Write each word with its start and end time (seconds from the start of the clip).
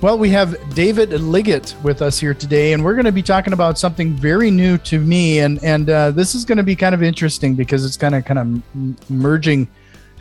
Well, 0.00 0.16
we 0.16 0.30
have 0.30 0.76
David 0.76 1.10
Liggitt 1.10 1.74
with 1.82 2.02
us 2.02 2.20
here 2.20 2.32
today, 2.32 2.72
and 2.72 2.84
we're 2.84 2.94
going 2.94 3.04
to 3.04 3.10
be 3.10 3.20
talking 3.20 3.52
about 3.52 3.80
something 3.80 4.12
very 4.12 4.48
new 4.48 4.78
to 4.78 5.00
me, 5.00 5.40
and 5.40 5.58
and 5.64 5.90
uh, 5.90 6.12
this 6.12 6.36
is 6.36 6.44
going 6.44 6.58
to 6.58 6.62
be 6.62 6.76
kind 6.76 6.94
of 6.94 7.02
interesting 7.02 7.56
because 7.56 7.84
it's 7.84 7.96
kind 7.96 8.14
of 8.14 8.24
kind 8.24 8.38
of 8.38 9.10
merging 9.10 9.66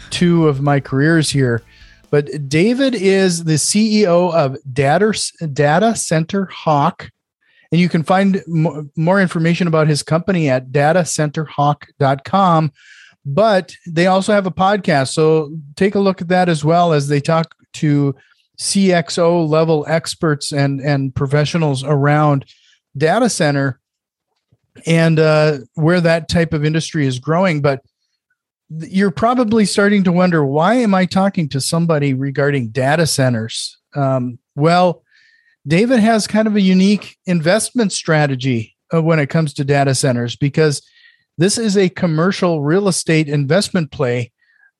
two 0.09 0.47
of 0.47 0.61
my 0.61 0.79
careers 0.79 1.29
here. 1.29 1.61
But 2.09 2.49
David 2.49 2.95
is 2.95 3.43
the 3.43 3.53
CEO 3.53 4.33
of 4.33 4.57
Data 4.73 5.13
Data 5.53 5.95
Center 5.95 6.45
Hawk, 6.45 7.11
and 7.71 7.79
you 7.79 7.87
can 7.87 8.01
find 8.01 8.41
more 8.47 9.21
information 9.21 9.67
about 9.67 9.87
his 9.87 10.01
company 10.01 10.49
at 10.49 10.71
datacenterhawk.com. 10.71 12.71
But 13.27 13.75
they 13.85 14.07
also 14.07 14.33
have 14.33 14.47
a 14.47 14.51
podcast, 14.51 15.09
so 15.09 15.51
take 15.75 15.93
a 15.93 15.99
look 15.99 16.19
at 16.19 16.29
that 16.29 16.49
as 16.49 16.65
well 16.65 16.93
as 16.93 17.09
they 17.09 17.19
talk 17.19 17.53
to 17.73 18.15
CXO 18.59 19.47
level 19.47 19.85
experts 19.87 20.51
and 20.51 20.79
and 20.81 21.13
professionals 21.13 21.83
around 21.83 22.45
data 22.97 23.29
center 23.29 23.79
and 24.85 25.19
uh, 25.19 25.59
where 25.75 26.01
that 26.01 26.29
type 26.29 26.53
of 26.53 26.65
industry 26.65 27.05
is 27.05 27.19
growing. 27.19 27.61
But 27.61 27.81
you're 28.69 29.11
probably 29.11 29.65
starting 29.65 30.03
to 30.03 30.11
wonder 30.11 30.45
why 30.45 30.75
am 30.75 30.93
I 30.93 31.05
talking 31.05 31.47
to 31.49 31.61
somebody 31.61 32.13
regarding 32.13 32.69
data 32.69 33.07
centers? 33.07 33.77
Um, 33.95 34.39
well, 34.55 35.03
David 35.65 35.99
has 35.99 36.27
kind 36.27 36.47
of 36.47 36.55
a 36.55 36.61
unique 36.61 37.17
investment 37.25 37.91
strategy 37.91 38.75
uh, 38.93 39.01
when 39.01 39.19
it 39.19 39.27
comes 39.27 39.53
to 39.55 39.63
data 39.63 39.95
centers 39.95 40.35
because 40.35 40.81
this 41.37 41.57
is 41.57 41.77
a 41.77 41.89
commercial 41.89 42.61
real 42.61 42.87
estate 42.87 43.29
investment 43.29 43.91
play 43.91 44.31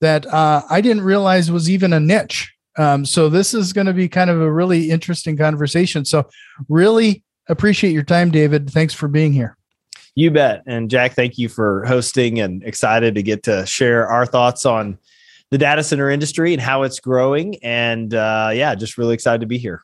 that 0.02 0.25
uh, 0.28 0.64
I 0.69 0.81
didn't 0.81 1.03
realize 1.03 1.52
was 1.52 1.69
even 1.69 1.94
a 1.94 2.00
niche. 2.00 2.53
Um, 2.78 3.06
so 3.06 3.30
this 3.30 3.53
is 3.53 3.73
going 3.73 3.88
to 3.88 3.94
be 3.94 4.08
kind 4.08 4.30
of 4.30 4.39
a 4.39 4.52
really 4.52 4.89
interesting 4.89 5.36
conversation. 5.36 6.06
So 6.06 6.28
really 6.70 7.23
appreciate 7.50 7.92
your 7.92 8.03
time, 8.03 8.31
David. 8.31 8.69
Thanks 8.69 8.94
for 8.94 9.08
being 9.08 9.34
here. 9.34 9.58
You 10.16 10.31
bet. 10.31 10.64
And 10.66 10.89
Jack, 10.89 11.14
thank 11.14 11.38
you 11.38 11.50
for 11.50 11.86
hosting 11.86 12.39
and 12.39 12.64
excited 12.64 13.16
to 13.16 13.23
get 13.23 13.44
to 13.44 13.66
share 13.66 14.08
our 14.08 14.25
thoughts 14.25 14.66
on 14.66 14.97
the 15.52 15.58
data 15.58 15.84
center 15.84 16.09
industry 16.09 16.53
and 16.53 16.61
how 16.61 16.84
it's 16.84 17.00
growing. 17.00 17.56
And 17.64 18.14
uh, 18.14 18.52
yeah, 18.53 18.75
just 18.75 18.97
really 18.97 19.14
excited 19.14 19.41
to 19.41 19.47
be 19.47 19.58
here. 19.58 19.84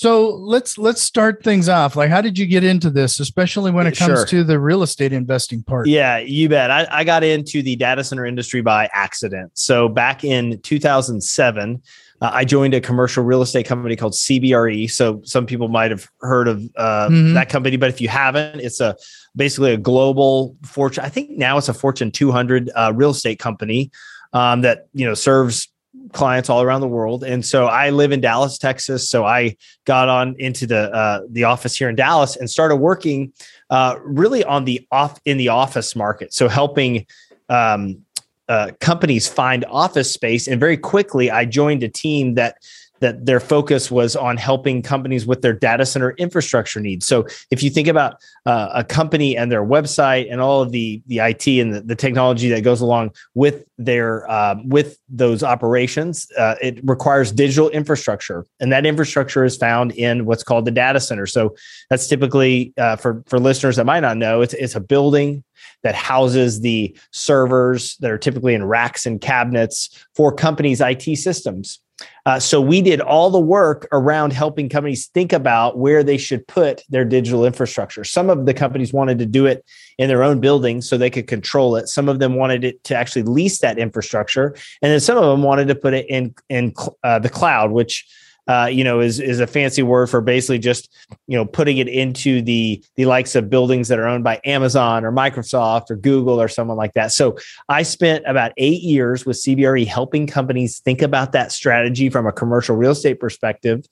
So 0.00 0.30
let's 0.30 0.78
let's 0.78 1.02
start 1.02 1.44
things 1.44 1.68
off. 1.68 1.94
Like, 1.94 2.08
how 2.08 2.22
did 2.22 2.38
you 2.38 2.46
get 2.46 2.64
into 2.64 2.88
this, 2.88 3.20
especially 3.20 3.70
when 3.70 3.86
it 3.86 3.98
comes 3.98 4.20
sure. 4.20 4.26
to 4.28 4.44
the 4.44 4.58
real 4.58 4.82
estate 4.82 5.12
investing 5.12 5.62
part? 5.62 5.88
Yeah, 5.88 6.16
you 6.16 6.48
bet. 6.48 6.70
I, 6.70 6.88
I 6.90 7.04
got 7.04 7.22
into 7.22 7.60
the 7.60 7.76
data 7.76 8.02
center 8.02 8.24
industry 8.24 8.62
by 8.62 8.88
accident. 8.94 9.50
So 9.58 9.90
back 9.90 10.24
in 10.24 10.58
2007, 10.62 11.82
uh, 12.22 12.30
I 12.32 12.46
joined 12.46 12.72
a 12.72 12.80
commercial 12.80 13.24
real 13.24 13.42
estate 13.42 13.66
company 13.66 13.94
called 13.94 14.14
CBRE. 14.14 14.90
So 14.90 15.20
some 15.22 15.44
people 15.44 15.68
might 15.68 15.90
have 15.90 16.08
heard 16.22 16.48
of 16.48 16.62
uh, 16.76 17.10
mm-hmm. 17.10 17.34
that 17.34 17.50
company, 17.50 17.76
but 17.76 17.90
if 17.90 18.00
you 18.00 18.08
haven't, 18.08 18.60
it's 18.60 18.80
a 18.80 18.96
basically 19.36 19.74
a 19.74 19.76
global 19.76 20.56
fortune. 20.64 21.04
I 21.04 21.10
think 21.10 21.32
now 21.32 21.58
it's 21.58 21.68
a 21.68 21.74
Fortune 21.74 22.10
200 22.10 22.70
uh, 22.74 22.94
real 22.96 23.10
estate 23.10 23.38
company 23.38 23.90
um, 24.32 24.62
that 24.62 24.86
you 24.94 25.04
know 25.04 25.12
serves 25.12 25.69
clients 26.12 26.48
all 26.48 26.62
around 26.62 26.80
the 26.80 26.88
world. 26.88 27.24
And 27.24 27.44
so 27.44 27.66
I 27.66 27.90
live 27.90 28.12
in 28.12 28.20
Dallas, 28.20 28.58
Texas. 28.58 29.08
So 29.08 29.24
I 29.24 29.56
got 29.84 30.08
on 30.08 30.36
into 30.38 30.66
the 30.66 30.92
uh, 30.92 31.22
the 31.28 31.44
office 31.44 31.76
here 31.76 31.88
in 31.88 31.96
Dallas 31.96 32.36
and 32.36 32.48
started 32.48 32.76
working 32.76 33.32
uh, 33.70 33.96
really 34.02 34.44
on 34.44 34.64
the 34.64 34.86
off 34.90 35.20
in 35.24 35.36
the 35.36 35.48
office 35.48 35.96
market. 35.96 36.32
So 36.32 36.48
helping 36.48 37.06
um, 37.48 38.04
uh, 38.48 38.72
companies 38.80 39.28
find 39.28 39.64
office 39.66 40.12
space. 40.12 40.48
And 40.48 40.58
very 40.58 40.76
quickly, 40.76 41.30
I 41.30 41.44
joined 41.44 41.82
a 41.82 41.88
team 41.88 42.34
that 42.34 42.56
that 43.00 43.26
their 43.26 43.40
focus 43.40 43.90
was 43.90 44.14
on 44.14 44.36
helping 44.36 44.82
companies 44.82 45.26
with 45.26 45.42
their 45.42 45.52
data 45.52 45.84
center 45.84 46.12
infrastructure 46.12 46.80
needs. 46.80 47.06
So 47.06 47.26
if 47.50 47.62
you 47.62 47.70
think 47.70 47.88
about 47.88 48.16
uh, 48.46 48.70
a 48.74 48.84
company 48.84 49.36
and 49.36 49.50
their 49.50 49.64
website 49.64 50.30
and 50.30 50.40
all 50.40 50.62
of 50.62 50.72
the 50.72 51.02
the 51.06 51.18
IT 51.18 51.46
and 51.46 51.74
the, 51.74 51.80
the 51.80 51.96
technology 51.96 52.48
that 52.50 52.62
goes 52.62 52.80
along 52.80 53.12
with 53.34 53.64
their 53.78 54.30
uh, 54.30 54.56
with 54.64 54.98
those 55.08 55.42
operations, 55.42 56.30
uh, 56.38 56.54
it 56.60 56.80
requires 56.84 57.32
digital 57.32 57.70
infrastructure, 57.70 58.46
and 58.60 58.72
that 58.72 58.86
infrastructure 58.86 59.44
is 59.44 59.56
found 59.56 59.92
in 59.92 60.26
what's 60.26 60.42
called 60.42 60.64
the 60.64 60.70
data 60.70 61.00
center. 61.00 61.26
So 61.26 61.54
that's 61.88 62.06
typically 62.06 62.72
uh, 62.78 62.96
for 62.96 63.22
for 63.26 63.38
listeners 63.38 63.76
that 63.76 63.86
might 63.86 64.00
not 64.00 64.16
know, 64.16 64.42
it's 64.42 64.54
it's 64.54 64.74
a 64.74 64.80
building 64.80 65.42
that 65.82 65.94
houses 65.94 66.60
the 66.60 66.96
servers 67.10 67.96
that 67.98 68.10
are 68.10 68.18
typically 68.18 68.54
in 68.54 68.64
racks 68.64 69.06
and 69.06 69.20
cabinets 69.20 69.88
for 70.14 70.32
companies' 70.34 70.80
IT 70.80 71.16
systems. 71.16 71.80
Uh, 72.26 72.38
so 72.38 72.60
we 72.60 72.82
did 72.82 73.00
all 73.00 73.30
the 73.30 73.40
work 73.40 73.88
around 73.92 74.32
helping 74.32 74.68
companies 74.68 75.06
think 75.08 75.32
about 75.32 75.78
where 75.78 76.02
they 76.02 76.18
should 76.18 76.46
put 76.46 76.82
their 76.88 77.04
digital 77.04 77.44
infrastructure. 77.44 78.04
Some 78.04 78.30
of 78.30 78.46
the 78.46 78.54
companies 78.54 78.92
wanted 78.92 79.18
to 79.18 79.26
do 79.26 79.46
it 79.46 79.64
in 79.98 80.08
their 80.08 80.22
own 80.22 80.40
building 80.40 80.80
so 80.80 80.96
they 80.96 81.10
could 81.10 81.26
control 81.26 81.76
it. 81.76 81.88
Some 81.88 82.08
of 82.08 82.18
them 82.18 82.34
wanted 82.34 82.64
it 82.64 82.82
to 82.84 82.94
actually 82.94 83.22
lease 83.22 83.60
that 83.60 83.78
infrastructure, 83.78 84.54
and 84.82 84.92
then 84.92 85.00
some 85.00 85.16
of 85.16 85.24
them 85.24 85.42
wanted 85.42 85.68
to 85.68 85.74
put 85.74 85.94
it 85.94 86.06
in 86.08 86.34
in 86.48 86.74
uh, 87.04 87.18
the 87.18 87.28
cloud, 87.28 87.70
which 87.72 88.06
uh, 88.48 88.66
you 88.66 88.84
know, 88.84 89.00
is 89.00 89.20
is 89.20 89.40
a 89.40 89.46
fancy 89.46 89.82
word 89.82 90.08
for 90.08 90.20
basically 90.20 90.58
just 90.58 90.88
you 91.26 91.36
know 91.36 91.44
putting 91.44 91.78
it 91.78 91.88
into 91.88 92.42
the 92.42 92.82
the 92.96 93.06
likes 93.06 93.34
of 93.34 93.50
buildings 93.50 93.88
that 93.88 93.98
are 93.98 94.08
owned 94.08 94.24
by 94.24 94.40
Amazon 94.44 95.04
or 95.04 95.12
Microsoft 95.12 95.90
or 95.90 95.96
Google 95.96 96.40
or 96.40 96.48
someone 96.48 96.76
like 96.76 96.94
that. 96.94 97.12
So 97.12 97.36
I 97.68 97.82
spent 97.82 98.24
about 98.26 98.52
eight 98.56 98.82
years 98.82 99.24
with 99.24 99.36
CBRE 99.36 99.86
helping 99.86 100.26
companies 100.26 100.80
think 100.80 101.02
about 101.02 101.32
that 101.32 101.52
strategy 101.52 102.10
from 102.10 102.26
a 102.26 102.32
commercial 102.32 102.76
real 102.76 102.92
estate 102.92 103.20
perspective. 103.20 103.86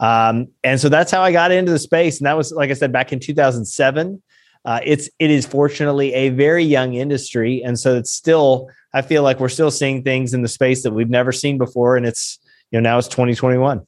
Um, 0.00 0.48
and 0.64 0.80
so 0.80 0.88
that's 0.88 1.10
how 1.10 1.22
I 1.22 1.30
got 1.30 1.52
into 1.52 1.70
the 1.70 1.78
space. 1.78 2.18
And 2.18 2.26
that 2.26 2.36
was, 2.36 2.52
like 2.52 2.70
I 2.70 2.74
said, 2.74 2.90
back 2.90 3.12
in 3.12 3.20
2007. 3.20 4.22
Uh, 4.64 4.80
it's 4.84 5.08
it 5.18 5.30
is 5.30 5.46
fortunately 5.46 6.12
a 6.12 6.28
very 6.30 6.64
young 6.64 6.94
industry, 6.94 7.62
and 7.64 7.78
so 7.78 7.96
it's 7.96 8.12
still. 8.12 8.68
I 8.92 9.02
feel 9.02 9.22
like 9.22 9.38
we're 9.38 9.48
still 9.48 9.70
seeing 9.70 10.02
things 10.02 10.34
in 10.34 10.42
the 10.42 10.48
space 10.48 10.82
that 10.82 10.92
we've 10.92 11.08
never 11.08 11.32
seen 11.32 11.58
before, 11.58 11.96
and 11.96 12.04
it's 12.04 12.38
you 12.70 12.78
know 12.78 12.90
now 12.90 12.98
it's 12.98 13.08
2021. 13.08 13.86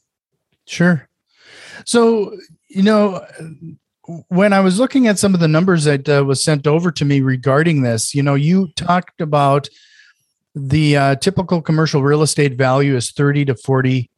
Sure. 0.67 1.09
So, 1.85 2.37
you 2.69 2.83
know, 2.83 3.25
when 4.29 4.53
I 4.53 4.61
was 4.61 4.79
looking 4.79 5.07
at 5.07 5.19
some 5.19 5.35
of 5.35 5.41
the 5.41 5.49
numbers 5.49 5.85
that 5.85 6.09
uh, 6.09 6.25
was 6.25 6.43
sent 6.43 6.67
over 6.67 6.91
to 6.93 7.05
me 7.05 7.21
regarding 7.21 7.83
this, 7.83 8.15
you 8.15 8.23
know, 8.23 8.35
you 8.35 8.69
talked 8.77 9.21
about 9.21 9.69
the 10.55 10.97
uh, 10.97 11.15
typical 11.17 11.63
commercial 11.63 12.03
real 12.03 12.23
estate 12.23 12.57
value 12.57 12.97
is 12.97 13.13
30 13.13 13.47
to 13.47 13.55
40 13.55 14.11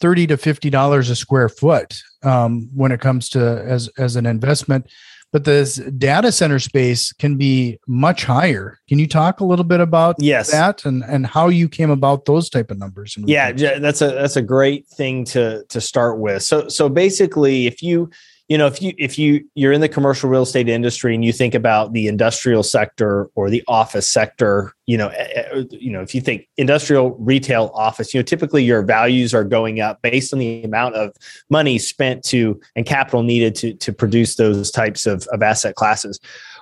30 0.00 0.28
to 0.28 0.36
50 0.36 0.70
dollars 0.70 1.10
a 1.10 1.16
square 1.16 1.48
foot 1.48 2.00
um, 2.22 2.70
when 2.74 2.92
it 2.92 3.00
comes 3.00 3.28
to 3.30 3.40
as 3.66 3.88
as 3.98 4.16
an 4.16 4.24
investment 4.24 4.86
but 5.32 5.44
this 5.44 5.76
data 5.76 6.32
center 6.32 6.58
space 6.58 7.12
can 7.12 7.36
be 7.36 7.78
much 7.86 8.24
higher. 8.24 8.78
Can 8.88 8.98
you 8.98 9.06
talk 9.06 9.40
a 9.40 9.44
little 9.44 9.64
bit 9.64 9.80
about 9.80 10.16
yes. 10.18 10.50
that 10.50 10.84
and, 10.84 11.04
and 11.04 11.26
how 11.26 11.48
you 11.48 11.68
came 11.68 11.90
about 11.90 12.24
those 12.24 12.50
type 12.50 12.70
of 12.70 12.78
numbers? 12.78 13.16
Yeah, 13.18 13.52
that's 13.52 14.02
a 14.02 14.08
that's 14.08 14.36
a 14.36 14.42
great 14.42 14.86
thing 14.88 15.24
to 15.26 15.64
to 15.68 15.80
start 15.80 16.18
with. 16.18 16.42
So 16.42 16.68
so 16.68 16.88
basically, 16.88 17.66
if 17.66 17.82
you 17.82 18.10
you 18.50 18.58
know 18.58 18.66
if 18.66 18.82
you 18.82 18.92
if 18.98 19.18
you 19.18 19.42
you're 19.54 19.72
in 19.72 19.80
the 19.80 19.88
commercial 19.88 20.28
real 20.28 20.42
estate 20.42 20.68
industry 20.68 21.14
and 21.14 21.24
you 21.24 21.32
think 21.32 21.54
about 21.54 21.92
the 21.92 22.08
industrial 22.08 22.64
sector 22.64 23.30
or 23.36 23.48
the 23.48 23.62
office 23.68 24.12
sector 24.12 24.74
you 24.86 24.98
know 24.98 25.08
eh, 25.08 25.44
eh, 25.52 25.64
you 25.70 25.90
know 25.90 26.02
if 26.02 26.14
you 26.14 26.20
think 26.20 26.48
industrial 26.56 27.12
retail 27.20 27.70
office 27.74 28.12
you 28.12 28.18
know 28.18 28.24
typically 28.24 28.64
your 28.64 28.82
values 28.82 29.32
are 29.32 29.44
going 29.44 29.80
up 29.80 30.02
based 30.02 30.32
on 30.32 30.40
the 30.40 30.64
amount 30.64 30.96
of 30.96 31.14
money 31.48 31.78
spent 31.78 32.24
to 32.24 32.60
and 32.74 32.86
capital 32.86 33.22
needed 33.22 33.54
to 33.54 33.72
to 33.74 33.92
produce 33.92 34.34
those 34.34 34.70
types 34.72 35.06
of, 35.06 35.26
of 35.28 35.42
asset 35.42 35.76
classes 35.76 36.18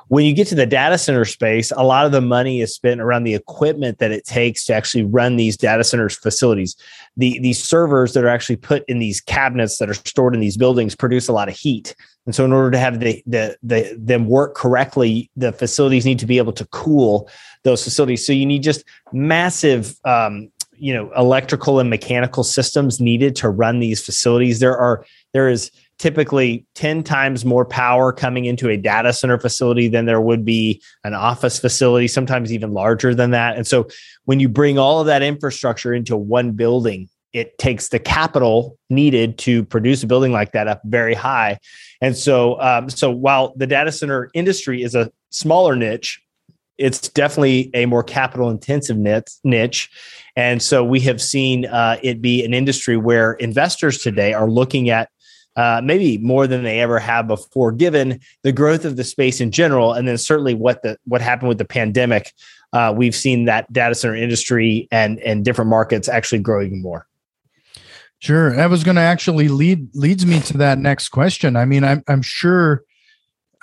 when 0.08 0.24
you 0.24 0.34
get 0.34 0.46
to 0.48 0.54
the 0.54 0.66
data 0.66 0.96
center 0.96 1.24
space, 1.26 1.70
a 1.70 1.82
lot 1.82 2.06
of 2.06 2.12
the 2.12 2.20
money 2.20 2.60
is 2.62 2.74
spent 2.74 3.00
around 3.00 3.24
the 3.24 3.34
equipment 3.34 3.98
that 3.98 4.10
it 4.10 4.24
takes 4.24 4.64
to 4.64 4.74
actually 4.74 5.04
run 5.04 5.36
these 5.36 5.56
data 5.56 5.84
centers 5.84 6.16
facilities. 6.16 6.76
The 7.16 7.38
these 7.40 7.62
servers 7.62 8.14
that 8.14 8.24
are 8.24 8.28
actually 8.28 8.56
put 8.56 8.84
in 8.88 8.98
these 8.98 9.20
cabinets 9.20 9.78
that 9.78 9.90
are 9.90 9.94
stored 9.94 10.34
in 10.34 10.40
these 10.40 10.56
buildings 10.56 10.96
produce 10.96 11.28
a 11.28 11.32
lot 11.32 11.48
of 11.48 11.56
heat. 11.56 11.77
And 12.26 12.34
so 12.34 12.44
in 12.44 12.52
order 12.52 12.70
to 12.70 12.78
have 12.78 13.00
the, 13.00 13.22
the, 13.26 13.56
the 13.62 13.96
them 13.98 14.26
work 14.26 14.54
correctly, 14.54 15.30
the 15.36 15.52
facilities 15.52 16.04
need 16.04 16.18
to 16.18 16.26
be 16.26 16.38
able 16.38 16.52
to 16.54 16.66
cool 16.66 17.30
those 17.64 17.82
facilities. 17.84 18.26
So 18.26 18.32
you 18.32 18.46
need 18.46 18.62
just 18.62 18.84
massive 19.12 19.96
um, 20.04 20.50
you 20.78 20.94
know 20.94 21.10
electrical 21.16 21.80
and 21.80 21.90
mechanical 21.90 22.44
systems 22.44 23.00
needed 23.00 23.36
to 23.36 23.48
run 23.48 23.80
these 23.80 24.04
facilities. 24.04 24.60
There 24.60 24.76
are 24.76 25.04
there 25.32 25.48
is 25.48 25.70
typically 25.98 26.64
10 26.76 27.02
times 27.02 27.44
more 27.44 27.64
power 27.64 28.12
coming 28.12 28.44
into 28.44 28.68
a 28.68 28.76
data 28.76 29.12
center 29.12 29.38
facility 29.38 29.88
than 29.88 30.06
there 30.06 30.20
would 30.20 30.44
be 30.44 30.80
an 31.02 31.12
office 31.12 31.58
facility, 31.58 32.06
sometimes 32.06 32.52
even 32.52 32.72
larger 32.72 33.14
than 33.14 33.32
that. 33.32 33.56
And 33.56 33.66
so 33.66 33.88
when 34.24 34.38
you 34.38 34.48
bring 34.48 34.78
all 34.78 35.00
of 35.00 35.06
that 35.06 35.22
infrastructure 35.22 35.92
into 35.92 36.16
one 36.16 36.52
building, 36.52 37.08
it 37.32 37.58
takes 37.58 37.88
the 37.88 37.98
capital 37.98 38.78
needed 38.90 39.38
to 39.38 39.64
produce 39.64 40.02
a 40.02 40.06
building 40.06 40.32
like 40.32 40.52
that 40.52 40.68
up 40.68 40.80
very 40.84 41.14
high. 41.14 41.58
And 42.00 42.16
so, 42.16 42.60
um, 42.60 42.88
so 42.88 43.10
while 43.10 43.52
the 43.56 43.66
data 43.66 43.92
center 43.92 44.30
industry 44.34 44.82
is 44.82 44.94
a 44.94 45.10
smaller 45.30 45.76
niche, 45.76 46.20
it's 46.78 47.08
definitely 47.08 47.70
a 47.74 47.86
more 47.86 48.04
capital 48.04 48.50
intensive 48.50 48.96
niche. 49.44 49.90
And 50.36 50.62
so 50.62 50.84
we 50.84 51.00
have 51.00 51.20
seen 51.20 51.66
uh, 51.66 51.98
it 52.02 52.22
be 52.22 52.44
an 52.44 52.54
industry 52.54 52.96
where 52.96 53.32
investors 53.34 53.98
today 53.98 54.32
are 54.32 54.48
looking 54.48 54.88
at 54.88 55.10
uh, 55.56 55.80
maybe 55.82 56.18
more 56.18 56.46
than 56.46 56.62
they 56.62 56.78
ever 56.78 57.00
have 57.00 57.26
before, 57.26 57.72
given 57.72 58.20
the 58.44 58.52
growth 58.52 58.84
of 58.84 58.94
the 58.94 59.02
space 59.02 59.40
in 59.40 59.50
general, 59.50 59.92
and 59.92 60.06
then 60.06 60.16
certainly 60.16 60.54
what 60.54 60.82
the 60.82 60.96
what 61.04 61.20
happened 61.20 61.48
with 61.48 61.58
the 61.58 61.64
pandemic. 61.64 62.32
Uh, 62.72 62.94
we've 62.96 63.14
seen 63.14 63.46
that 63.46 63.70
data 63.72 63.94
center 63.96 64.14
industry 64.14 64.86
and 64.92 65.18
and 65.20 65.44
different 65.44 65.68
markets 65.68 66.08
actually 66.08 66.38
grow 66.38 66.62
even 66.62 66.80
more. 66.80 67.08
Sure, 68.20 68.54
that 68.54 68.68
was 68.68 68.82
going 68.82 68.96
to 68.96 69.02
actually 69.02 69.48
lead 69.48 69.94
leads 69.94 70.26
me 70.26 70.40
to 70.40 70.58
that 70.58 70.78
next 70.78 71.10
question. 71.10 71.56
I 71.56 71.64
mean, 71.64 71.84
I'm 71.84 72.02
I'm 72.08 72.22
sure. 72.22 72.82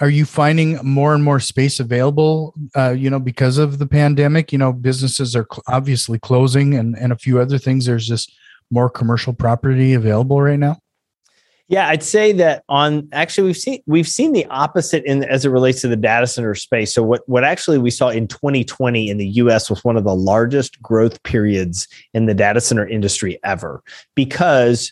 Are 0.02 0.10
you 0.10 0.26
finding 0.26 0.78
more 0.84 1.16
and 1.16 1.24
more 1.24 1.40
space 1.40 1.80
available? 1.80 2.54
Uh, 2.76 2.90
you 2.90 3.10
know, 3.10 3.18
because 3.18 3.58
of 3.58 3.80
the 3.80 3.88
pandemic, 3.88 4.52
you 4.52 4.58
know, 4.58 4.74
businesses 4.74 5.38
are 5.38 5.48
cl- 5.50 5.64
obviously 5.68 6.20
closing, 6.20 6.74
and 6.74 6.98
and 6.98 7.14
a 7.14 7.18
few 7.18 7.40
other 7.40 7.58
things. 7.58 7.86
There's 7.86 8.06
just 8.06 8.34
more 8.70 8.90
commercial 8.90 9.34
property 9.34 9.94
available 9.94 10.42
right 10.42 10.60
now. 10.60 10.80
Yeah, 11.68 11.88
I'd 11.88 12.04
say 12.04 12.32
that 12.34 12.64
on 12.70 13.10
actually 13.12 13.46
we've 13.46 13.58
seen 13.58 13.82
we've 13.88 14.08
seen 14.08 14.34
the 14.34 14.46
opposite 14.46 15.04
in 15.04 15.24
as 15.24 15.46
it 15.46 15.50
relates 15.50 15.82
to 15.82 15.88
the 15.88 15.96
data 15.96 16.28
center 16.28 16.54
space. 16.54 16.94
So 16.94 17.02
what 17.02 17.28
what 17.28 17.44
actually 17.44 17.80
we 17.80 17.90
saw 17.90 18.10
in 18.10 18.28
2020 18.28 19.10
in 19.10 19.18
the 19.18 19.28
US 19.28 19.70
was 19.70 19.84
one 19.84 19.98
of 19.98 20.04
the 20.04 20.16
largest 20.16 20.80
growth 20.82 21.22
periods 21.24 21.88
in 22.14 22.28
the 22.28 22.36
data 22.36 22.62
center 22.62 22.88
industry 22.88 23.40
ever 23.44 23.84
because 24.14 24.92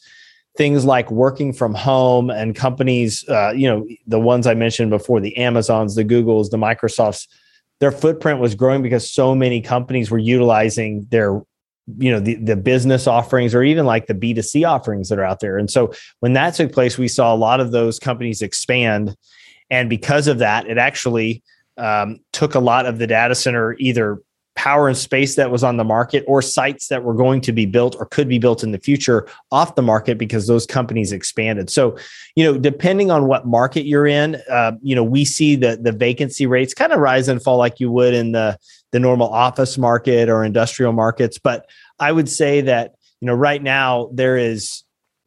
things 0.57 0.83
like 0.83 1.11
working 1.11 1.53
from 1.53 1.75
home 1.75 2.31
and 2.31 2.55
companies 2.55 3.23
uh, 3.29 3.51
you 3.55 3.67
know 3.67 3.87
the 4.07 4.19
ones 4.19 4.47
I 4.47 4.55
mentioned 4.55 4.89
before 4.89 5.19
the 5.19 5.37
Amazons, 5.37 5.93
the 5.93 6.05
Googles, 6.05 6.49
the 6.49 6.57
Microsofts 6.57 7.27
their 7.79 7.91
footprint 7.91 8.39
was 8.39 8.55
growing 8.55 8.81
because 8.81 9.11
so 9.11 9.35
many 9.35 9.61
companies 9.61 10.09
were 10.09 10.17
utilizing 10.17 11.05
their 11.11 11.41
you 11.97 12.11
know 12.11 12.19
the, 12.19 12.35
the 12.35 12.55
business 12.55 13.07
offerings 13.07 13.53
or 13.53 13.63
even 13.63 13.85
like 13.85 14.07
the 14.07 14.13
b2c 14.13 14.67
offerings 14.67 15.09
that 15.09 15.19
are 15.19 15.25
out 15.25 15.39
there. 15.39 15.57
And 15.57 15.69
so 15.69 15.93
when 16.19 16.33
that 16.33 16.53
took 16.53 16.71
place 16.71 16.97
we 16.97 17.07
saw 17.07 17.33
a 17.33 17.35
lot 17.35 17.59
of 17.59 17.71
those 17.71 17.99
companies 17.99 18.41
expand. 18.41 19.15
And 19.69 19.89
because 19.89 20.27
of 20.27 20.39
that 20.39 20.67
it 20.67 20.77
actually 20.77 21.43
um, 21.77 22.19
took 22.31 22.55
a 22.55 22.59
lot 22.59 22.85
of 22.85 22.99
the 22.99 23.07
data 23.07 23.35
center 23.35 23.75
either 23.79 24.21
power 24.55 24.87
and 24.87 24.97
space 24.97 25.35
that 25.35 25.49
was 25.49 25.63
on 25.63 25.77
the 25.77 25.83
market 25.83 26.23
or 26.27 26.41
sites 26.41 26.87
that 26.87 27.03
were 27.03 27.13
going 27.13 27.41
to 27.41 27.51
be 27.51 27.65
built 27.65 27.95
or 27.99 28.05
could 28.05 28.29
be 28.29 28.37
built 28.37 28.63
in 28.63 28.71
the 28.71 28.77
future 28.77 29.27
off 29.51 29.75
the 29.75 29.81
market 29.81 30.17
because 30.17 30.45
those 30.45 30.65
companies 30.65 31.11
expanded 31.11 31.69
so 31.69 31.97
you 32.35 32.43
know 32.43 32.57
depending 32.57 33.09
on 33.09 33.27
what 33.27 33.47
market 33.47 33.85
you're 33.85 34.05
in 34.05 34.35
uh, 34.49 34.71
you 34.81 34.95
know 34.95 35.03
we 35.03 35.25
see 35.25 35.55
the 35.55 35.77
the 35.81 35.91
vacancy 35.91 36.45
rates 36.45 36.73
kind 36.73 36.93
of 36.93 36.99
rise 36.99 37.27
and 37.27 37.41
fall 37.41 37.57
like 37.57 37.79
you 37.79 37.91
would 37.91 38.13
in 38.13 38.31
the 38.31 38.57
the 38.93 38.99
normal 38.99 39.27
office 39.27 39.77
market 39.77 40.29
or 40.29 40.45
industrial 40.45 40.93
markets. 40.93 41.37
But 41.37 41.69
I 41.99 42.11
would 42.11 42.29
say 42.29 42.61
that, 42.61 42.93
you 43.19 43.25
know, 43.25 43.33
right 43.33 43.61
now 43.61 44.09
there 44.13 44.37
is, 44.37 44.83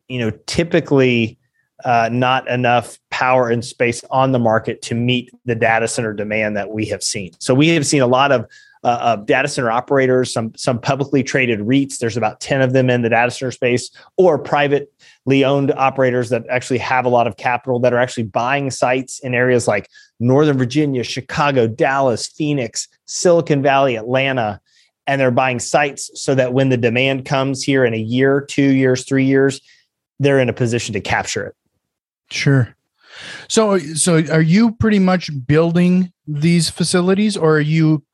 you 0.09 0.21
know, 0.21 0.31
typically 0.47 1.37
uh, 1.85 2.09
not 2.11 2.49
enough 2.49 2.99
power 3.11 3.51
and 3.51 3.65
space 3.65 4.03
on 4.11 4.33
the 4.33 4.39
market 4.39 4.81
to 4.83 4.95
meet 4.95 5.31
the 5.45 5.55
data 5.55 5.89
center 5.89 6.15
demand 6.15 6.57
that 6.57 6.71
we 6.71 6.87
have 6.87 7.03
seen. 7.03 7.33
So 7.41 7.55
we 7.55 7.69
have 7.69 7.87
seen 7.87 8.03
a 8.03 8.07
lot 8.07 8.33
of 8.33 8.47
uh, 8.87 8.99
of 9.19 9.27
data 9.27 9.49
center 9.49 9.69
operators, 9.69 10.33
some 10.33 10.55
some 10.55 10.79
publicly 10.79 11.25
traded 11.25 11.59
REITs. 11.59 11.99
There's 11.99 12.17
about 12.17 12.39
ten 12.39 12.63
of 12.63 12.73
them 12.73 12.89
in 12.89 13.03
the 13.03 13.09
data 13.09 13.33
center 13.33 13.51
space, 13.51 13.91
or 14.17 14.39
privately 14.39 15.45
owned 15.45 15.73
operators 15.73 16.29
that 16.31 16.45
actually 16.49 16.79
have 16.79 17.05
a 17.05 17.09
lot 17.09 17.27
of 17.27 17.37
capital 17.37 17.81
that 17.81 17.93
are 17.93 17.99
actually 17.99 18.23
buying 18.23 18.71
sites 18.71 19.19
in 19.19 19.35
areas 19.35 19.67
like 19.67 19.91
Northern 20.21 20.57
Virginia, 20.57 21.03
Chicago, 21.03 21.67
Dallas, 21.67 22.29
Phoenix, 22.29 22.87
Silicon 23.07 23.61
Valley, 23.61 23.97
Atlanta, 23.97 24.61
and 25.09 25.21
they're 25.21 25.33
buying 25.33 25.59
sites 25.59 26.09
so 26.15 26.37
that 26.37 26.53
when 26.53 26.69
the 26.69 26.77
demand 26.77 27.25
comes 27.25 27.65
here 27.65 27.85
in 27.85 27.93
a 27.93 27.99
year, 27.99 28.41
two 28.41 28.71
years, 28.71 29.05
three 29.05 29.25
years, 29.25 29.61
they're 30.21 30.39
in 30.39 30.49
a 30.49 30.53
position 30.53 30.93
to 30.93 31.01
capture 31.01 31.45
it. 31.45 31.57
Sure. 32.31 32.73
So, 33.49 33.79
so 33.79 34.23
are 34.31 34.43
you 34.43 34.73
pretty 34.73 35.01
much 35.01 35.29
building 35.45 36.13
these 36.29 36.71
facilities, 36.71 37.37
or 37.37 37.57
are 37.57 37.61
you 37.61 38.05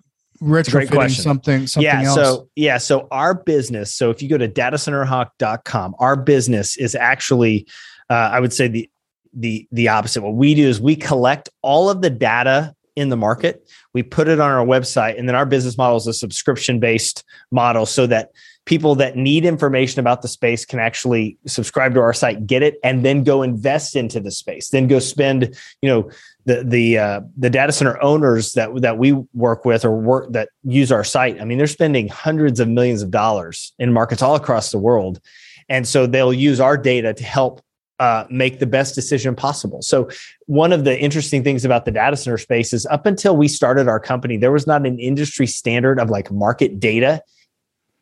retrofitting 0.43 1.11
something 1.11 1.67
something 1.67 1.85
yeah, 1.85 2.03
else? 2.03 2.15
So 2.15 2.49
yeah, 2.57 2.79
so 2.79 3.09
our 3.11 3.35
business. 3.35 3.95
So 3.95 4.11
if 4.11 4.21
you 4.21 4.29
go 4.29 4.39
to 4.39 4.49
datacenterhawk.com, 4.49 5.95
our 5.99 6.17
business 6.17 6.77
is 6.77 6.95
actually, 6.95 7.67
uh, 8.11 8.31
I 8.33 8.41
would 8.41 8.53
say 8.53 8.69
the 8.69 8.91
the 9.33 9.67
the 9.73 9.89
opposite. 9.89 10.23
What 10.23 10.35
we 10.35 10.55
do 10.55 10.67
is 10.67 10.81
we 10.81 10.97
collect 10.97 11.49
all 11.63 11.89
of 11.89 12.03
the 12.03 12.11
data 12.11 12.75
in 12.95 13.09
the 13.09 13.17
market, 13.17 13.67
we 13.95 14.03
put 14.03 14.29
it 14.29 14.39
on 14.39 14.51
our 14.51 14.67
website, 14.67 15.19
and 15.19 15.27
then 15.27 15.35
our 15.35 15.47
business 15.47 15.79
model 15.79 15.97
is 15.97 16.07
a 16.07 16.13
subscription 16.13 16.79
based 16.79 17.25
model, 17.51 17.87
so 17.87 18.07
that 18.07 18.31
people 18.65 18.95
that 18.95 19.17
need 19.17 19.45
information 19.45 19.99
about 19.99 20.23
the 20.23 20.29
space 20.29 20.65
can 20.65 20.79
actually 20.79 21.37
subscribe 21.47 21.95
to 21.95 22.01
our 22.01 22.13
site, 22.13 22.47
get 22.47 22.63
it, 22.63 22.79
and 22.85 23.05
then 23.05 23.25
go 23.25 23.43
invest 23.43 23.97
into 23.97 24.21
the 24.21 24.31
space. 24.31 24.69
Then 24.69 24.87
go 24.87 24.99
spend, 24.99 25.57
you 25.81 25.89
know, 25.89 26.11
the 26.45 26.65
the 26.65 26.99
uh, 26.99 27.21
the 27.37 27.51
data 27.51 27.73
center 27.73 28.03
owners 28.03 28.53
that 28.53 28.71
that 28.83 28.99
we 28.99 29.13
work 29.35 29.65
with 29.65 29.85
or 29.85 29.93
work 29.93 30.33
that 30.33 30.49
use 30.65 30.91
our 30.91 31.05
site. 31.05 31.41
I 31.41 31.45
mean, 31.45 31.59
they're 31.59 31.67
spending 31.67 32.09
hundreds 32.09 32.61
of 32.61 32.69
millions 32.69 33.03
of 33.03 33.11
dollars 33.11 33.73
in 33.79 33.93
markets 33.93 34.23
all 34.23 34.35
across 34.35 34.71
the 34.71 34.79
world, 34.79 35.21
and 35.69 35.87
so 35.87 36.07
they'll 36.07 36.33
use 36.33 36.61
our 36.61 36.77
data 36.77 37.15
to 37.15 37.25
help 37.25 37.63
uh, 38.03 38.27
make 38.29 38.59
the 38.59 38.67
best 38.67 38.97
decision 38.97 39.37
possible. 39.37 39.81
So, 39.81 40.09
one 40.47 40.73
of 40.73 40.83
the 40.83 40.99
interesting 40.99 41.45
things 41.45 41.65
about 41.65 41.85
the 41.85 41.93
data 41.93 42.17
center 42.17 42.37
space 42.37 42.73
is 42.73 42.85
up 42.87 43.07
until 43.07 43.37
we 43.37 43.47
started 43.47 43.87
our 43.87 44.01
company, 44.01 44.37
there 44.37 44.51
was 44.51 44.67
not 44.67 44.85
an 44.85 44.99
industry 44.99 45.47
standard 45.47 46.01
of 46.01 46.11
like 46.11 46.29
market 46.33 46.81
data 46.81 47.23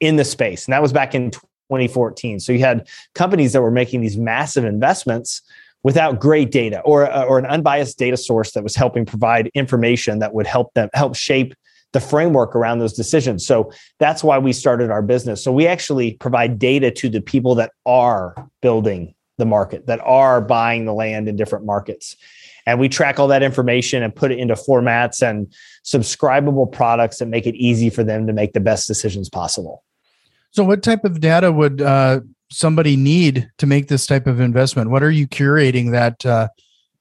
in 0.00 0.16
the 0.16 0.25
space. 0.25 0.64
And 0.64 0.72
that 0.72 0.81
was 0.81 0.94
back 0.94 1.14
in 1.14 1.31
2014. 1.32 2.40
So, 2.40 2.52
you 2.52 2.60
had 2.60 2.88
companies 3.14 3.52
that 3.52 3.60
were 3.60 3.70
making 3.70 4.00
these 4.00 4.16
massive 4.16 4.64
investments 4.64 5.43
without 5.82 6.21
great 6.21 6.50
data 6.50 6.81
or, 6.81 7.11
uh, 7.11 7.25
or 7.25 7.38
an 7.38 7.47
unbiased 7.47 7.99
data 7.99 8.17
source 8.17 8.53
that 8.53 8.63
was 8.63 8.77
helping 8.77 9.06
provide 9.06 9.51
information 9.55 10.19
that 10.19 10.34
would 10.34 10.46
help 10.46 10.72
them 10.75 10.89
help 10.93 11.17
shape 11.17 11.55
the 11.93 12.01
framework 12.01 12.55
around 12.55 12.79
those 12.79 12.93
decisions. 12.93 13.46
So 13.46 13.72
that's 13.99 14.22
why 14.22 14.39
we 14.39 14.53
started 14.53 14.91
our 14.91 15.03
business. 15.03 15.43
So 15.43 15.53
we 15.53 15.67
actually 15.67 16.15
provide 16.15 16.58
data 16.58 16.91
to 16.93 17.08
the 17.08 17.20
people 17.20 17.55
that 17.56 17.72
are 17.84 18.49
building 18.63 19.15
the 19.39 19.46
market, 19.46 19.87
that 19.87 20.01
are 20.01 20.41
buying 20.41 20.84
the 20.84 20.93
land 20.93 21.29
in 21.29 21.34
different 21.34 21.65
markets. 21.65 22.15
And 22.67 22.79
we 22.79 22.89
track 22.89 23.19
all 23.19 23.27
that 23.29 23.43
information 23.43 24.03
and 24.03 24.15
put 24.15 24.31
it 24.31 24.39
into 24.39 24.55
formats 24.55 25.29
and 25.29 25.53
subscribable 25.84 26.70
products 26.70 27.19
that 27.19 27.27
make 27.27 27.46
it 27.46 27.56
easy 27.56 27.91
for 27.91 28.05
them 28.05 28.27
to 28.27 28.32
make 28.32 28.53
the 28.53 28.60
best 28.60 28.87
decisions 28.87 29.29
possible. 29.29 29.82
So, 30.53 30.63
what 30.63 30.82
type 30.82 31.05
of 31.05 31.20
data 31.20 31.51
would 31.51 31.81
uh, 31.81 32.20
somebody 32.50 32.96
need 32.96 33.50
to 33.58 33.66
make 33.66 33.88
this 33.88 34.06
type 34.06 34.26
of 34.26 34.40
investment? 34.40 34.90
What 34.90 35.02
are 35.02 35.10
you 35.10 35.26
curating 35.26 35.92
that 35.92 36.26
uh, 36.26 36.48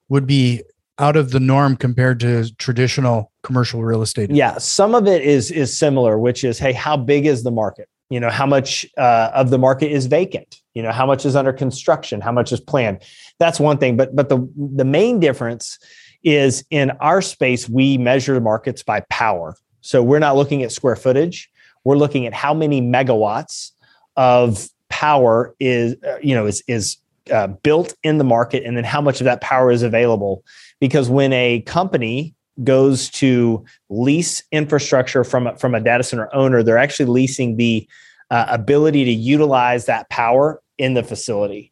would 0.07 0.27
be 0.27 0.63
out 0.99 1.15
of 1.15 1.31
the 1.31 1.39
norm 1.39 1.75
compared 1.75 2.19
to 2.19 2.53
traditional 2.55 3.31
commercial 3.43 3.83
real 3.83 4.01
estate? 4.01 4.31
Yeah, 4.31 4.57
some 4.57 4.95
of 4.95 5.07
it 5.07 5.21
is 5.21 5.51
is 5.51 5.77
similar, 5.77 6.19
which 6.19 6.43
is, 6.43 6.59
hey, 6.59 6.73
how 6.73 6.97
big 6.97 7.25
is 7.25 7.43
the 7.43 7.51
market? 7.51 7.89
You 8.09 8.19
know, 8.19 8.29
how 8.29 8.45
much 8.45 8.85
uh, 8.97 9.31
of 9.33 9.49
the 9.49 9.57
market 9.57 9.91
is 9.91 10.07
vacant? 10.07 10.61
You 10.73 10.83
know, 10.83 10.91
how 10.91 11.05
much 11.05 11.25
is 11.25 11.35
under 11.35 11.53
construction? 11.53 12.21
How 12.21 12.31
much 12.31 12.51
is 12.51 12.59
planned? 12.59 13.01
That's 13.39 13.59
one 13.59 13.77
thing. 13.77 13.97
But 13.97 14.15
but 14.15 14.29
the 14.29 14.47
the 14.55 14.85
main 14.85 15.19
difference 15.19 15.79
is 16.23 16.65
in 16.69 16.91
our 16.99 17.21
space 17.21 17.69
we 17.69 17.97
measure 17.97 18.39
markets 18.41 18.83
by 18.83 19.01
power. 19.09 19.55
So 19.81 20.03
we're 20.03 20.19
not 20.19 20.35
looking 20.35 20.63
at 20.63 20.71
square 20.71 20.97
footage. 20.97 21.49
We're 21.85 21.95
looking 21.95 22.25
at 22.25 22.33
how 22.33 22.53
many 22.53 22.81
megawatts 22.81 23.71
of 24.17 24.67
power 24.99 25.55
is 25.61 25.95
uh, 26.03 26.17
you 26.21 26.35
know 26.35 26.45
is 26.45 26.61
is 26.67 26.97
uh, 27.31 27.47
built 27.47 27.93
in 28.03 28.17
the 28.17 28.23
market 28.25 28.65
and 28.65 28.75
then 28.75 28.83
how 28.83 28.99
much 28.99 29.21
of 29.21 29.25
that 29.25 29.39
power 29.39 29.71
is 29.71 29.81
available. 29.81 30.43
Because 30.81 31.09
when 31.09 31.31
a 31.31 31.61
company 31.61 32.35
goes 32.65 33.09
to 33.09 33.63
lease 33.89 34.43
infrastructure 34.51 35.23
from 35.23 35.47
a, 35.47 35.55
from 35.55 35.73
a 35.73 35.79
data 35.79 36.03
center 36.03 36.27
owner 36.35 36.61
they're 36.61 36.77
actually 36.77 37.05
leasing 37.05 37.55
the 37.55 37.87
uh, 38.29 38.45
ability 38.49 39.05
to 39.05 39.11
utilize 39.11 39.85
that 39.85 40.09
power 40.09 40.61
in 40.77 40.95
the 40.95 41.03
facility. 41.03 41.71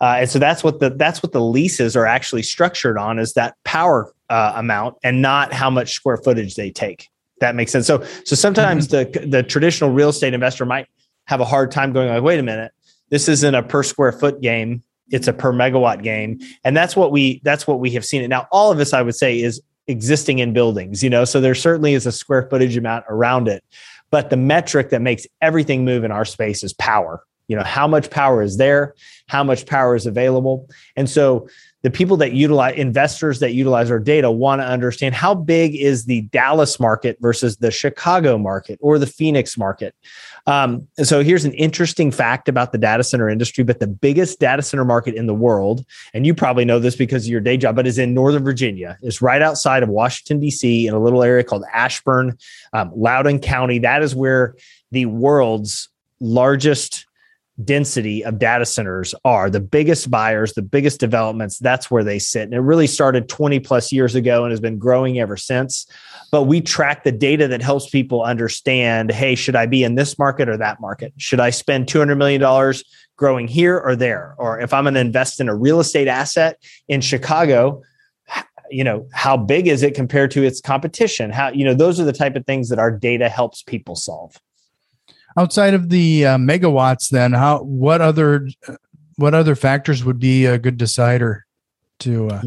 Uh, 0.00 0.18
and 0.20 0.30
so 0.30 0.38
that's 0.38 0.62
what 0.62 0.78
the 0.78 0.90
that's 0.90 1.20
what 1.20 1.32
the 1.32 1.40
leases 1.40 1.96
are 1.96 2.06
actually 2.06 2.44
structured 2.44 2.96
on 2.96 3.18
is 3.18 3.32
that 3.32 3.56
power 3.64 4.12
uh, 4.30 4.52
amount 4.54 4.94
and 5.02 5.20
not 5.20 5.52
how 5.52 5.68
much 5.68 5.94
square 5.94 6.16
footage 6.16 6.54
they 6.54 6.70
take. 6.70 7.08
That 7.40 7.56
makes 7.56 7.72
sense. 7.72 7.88
So 7.88 8.04
so 8.24 8.36
sometimes 8.36 8.86
mm-hmm. 8.86 9.20
the 9.20 9.26
the 9.26 9.42
traditional 9.42 9.90
real 9.90 10.10
estate 10.10 10.32
investor 10.32 10.64
might 10.64 10.86
have 11.28 11.40
a 11.40 11.44
hard 11.44 11.70
time 11.70 11.92
going 11.92 12.08
like, 12.08 12.22
wait 12.22 12.40
a 12.40 12.42
minute, 12.42 12.72
this 13.10 13.28
isn't 13.28 13.54
a 13.54 13.62
per 13.62 13.82
square 13.82 14.12
foot 14.12 14.40
game. 14.40 14.82
it's 15.10 15.28
a 15.28 15.32
per 15.32 15.52
megawatt 15.52 16.02
game. 16.02 16.38
And 16.64 16.76
that's 16.76 16.96
what 16.96 17.12
we 17.12 17.40
that's 17.44 17.66
what 17.66 17.80
we 17.80 17.90
have 17.92 18.04
seen. 18.04 18.22
It 18.22 18.28
now 18.28 18.46
all 18.50 18.70
of 18.72 18.78
this 18.78 18.92
i 18.92 19.00
would 19.00 19.14
say 19.14 19.40
is 19.40 19.62
existing 19.86 20.38
in 20.38 20.52
buildings 20.52 21.02
you 21.02 21.10
know? 21.10 21.24
So 21.24 21.40
there 21.40 21.54
certainly 21.54 21.94
is 21.94 22.06
a 22.06 22.12
square 22.12 22.46
footage 22.50 22.76
amount 22.76 23.04
around 23.08 23.48
it. 23.48 23.62
But 24.10 24.30
the 24.30 24.36
metric 24.36 24.90
that 24.90 25.02
makes 25.02 25.26
everything 25.40 25.84
move 25.84 26.02
in 26.02 26.10
our 26.10 26.24
space 26.24 26.62
is 26.62 26.72
power. 26.74 27.22
You 27.46 27.56
know 27.56 27.64
how 27.64 27.86
much 27.86 28.10
power 28.10 28.42
is 28.42 28.56
there? 28.56 28.94
How 29.26 29.44
much 29.44 29.66
power 29.66 29.94
is 29.94 30.06
available? 30.06 30.68
And 30.96 31.08
so 31.08 31.48
the 31.88 31.96
people 31.96 32.18
that 32.18 32.34
utilize 32.34 32.74
investors 32.76 33.40
that 33.40 33.54
utilize 33.54 33.90
our 33.90 33.98
data 33.98 34.30
want 34.30 34.60
to 34.60 34.66
understand 34.66 35.14
how 35.14 35.34
big 35.34 35.74
is 35.74 36.04
the 36.04 36.20
Dallas 36.20 36.78
market 36.78 37.16
versus 37.18 37.56
the 37.56 37.70
Chicago 37.70 38.36
market 38.36 38.78
or 38.82 38.98
the 38.98 39.06
Phoenix 39.06 39.56
market. 39.56 39.94
Um, 40.46 40.86
and 40.98 41.08
so 41.08 41.22
here's 41.22 41.46
an 41.46 41.54
interesting 41.54 42.10
fact 42.10 42.46
about 42.46 42.72
the 42.72 42.78
data 42.78 43.02
center 43.02 43.30
industry, 43.30 43.64
but 43.64 43.80
the 43.80 43.86
biggest 43.86 44.38
data 44.38 44.60
center 44.60 44.84
market 44.84 45.14
in 45.14 45.26
the 45.26 45.32
world, 45.32 45.82
and 46.12 46.26
you 46.26 46.34
probably 46.34 46.66
know 46.66 46.78
this 46.78 46.94
because 46.94 47.24
of 47.24 47.30
your 47.30 47.40
day 47.40 47.56
job, 47.56 47.74
but 47.76 47.86
is 47.86 47.98
in 47.98 48.12
Northern 48.12 48.44
Virginia. 48.44 48.98
It's 49.00 49.22
right 49.22 49.40
outside 49.40 49.82
of 49.82 49.88
Washington, 49.88 50.40
D.C., 50.40 50.86
in 50.86 50.92
a 50.92 50.98
little 50.98 51.22
area 51.22 51.42
called 51.42 51.64
Ashburn, 51.72 52.36
um, 52.74 52.92
Loudoun 52.94 53.38
County. 53.38 53.78
That 53.78 54.02
is 54.02 54.14
where 54.14 54.56
the 54.90 55.06
world's 55.06 55.88
largest 56.20 57.06
density 57.64 58.24
of 58.24 58.38
data 58.38 58.64
centers 58.64 59.14
are. 59.24 59.50
The 59.50 59.60
biggest 59.60 60.10
buyers 60.10 60.52
the 60.52 60.62
biggest 60.62 61.00
developments 61.00 61.58
that's 61.58 61.90
where 61.90 62.04
they 62.04 62.18
sit. 62.18 62.42
And 62.44 62.54
it 62.54 62.60
really 62.60 62.86
started 62.86 63.28
20 63.28 63.60
plus 63.60 63.92
years 63.92 64.14
ago 64.14 64.44
and 64.44 64.52
has 64.52 64.60
been 64.60 64.78
growing 64.78 65.18
ever 65.18 65.36
since. 65.36 65.86
But 66.30 66.44
we 66.44 66.60
track 66.60 67.04
the 67.04 67.12
data 67.12 67.48
that 67.48 67.62
helps 67.62 67.90
people 67.90 68.22
understand 68.22 69.10
hey 69.10 69.34
should 69.34 69.56
i 69.56 69.66
be 69.66 69.84
in 69.84 69.94
this 69.94 70.18
market 70.18 70.48
or 70.48 70.56
that 70.56 70.80
market? 70.80 71.12
Should 71.16 71.40
i 71.40 71.50
spend 71.50 71.88
200 71.88 72.16
million 72.16 72.40
dollars 72.40 72.84
growing 73.16 73.48
here 73.48 73.78
or 73.78 73.96
there? 73.96 74.34
Or 74.38 74.60
if 74.60 74.72
i'm 74.72 74.84
going 74.84 74.94
to 74.94 75.00
invest 75.00 75.40
in 75.40 75.48
a 75.48 75.54
real 75.54 75.80
estate 75.80 76.08
asset 76.08 76.62
in 76.88 77.00
chicago 77.00 77.82
you 78.70 78.84
know 78.84 79.08
how 79.12 79.36
big 79.36 79.66
is 79.66 79.82
it 79.82 79.94
compared 79.94 80.30
to 80.32 80.42
its 80.42 80.60
competition? 80.60 81.30
How 81.30 81.48
you 81.48 81.64
know 81.64 81.72
those 81.72 81.98
are 81.98 82.04
the 82.04 82.12
type 82.12 82.36
of 82.36 82.44
things 82.44 82.68
that 82.68 82.78
our 82.78 82.90
data 82.90 83.28
helps 83.28 83.62
people 83.62 83.96
solve 83.96 84.36
outside 85.38 85.74
of 85.74 85.88
the 85.88 86.26
uh, 86.26 86.36
megawatts 86.36 87.10
then 87.10 87.32
how 87.32 87.62
what 87.62 88.00
other 88.00 88.48
what 89.16 89.34
other 89.34 89.54
factors 89.54 90.04
would 90.04 90.18
be 90.18 90.46
a 90.46 90.58
good 90.58 90.76
decider 90.76 91.46
to 92.00 92.28
uh... 92.28 92.42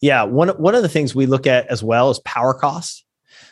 yeah 0.00 0.22
one 0.22 0.48
one 0.50 0.74
of 0.74 0.82
the 0.82 0.88
things 0.88 1.14
we 1.14 1.26
look 1.26 1.46
at 1.46 1.66
as 1.68 1.82
well 1.82 2.10
is 2.10 2.18
power 2.20 2.54
costs. 2.54 3.04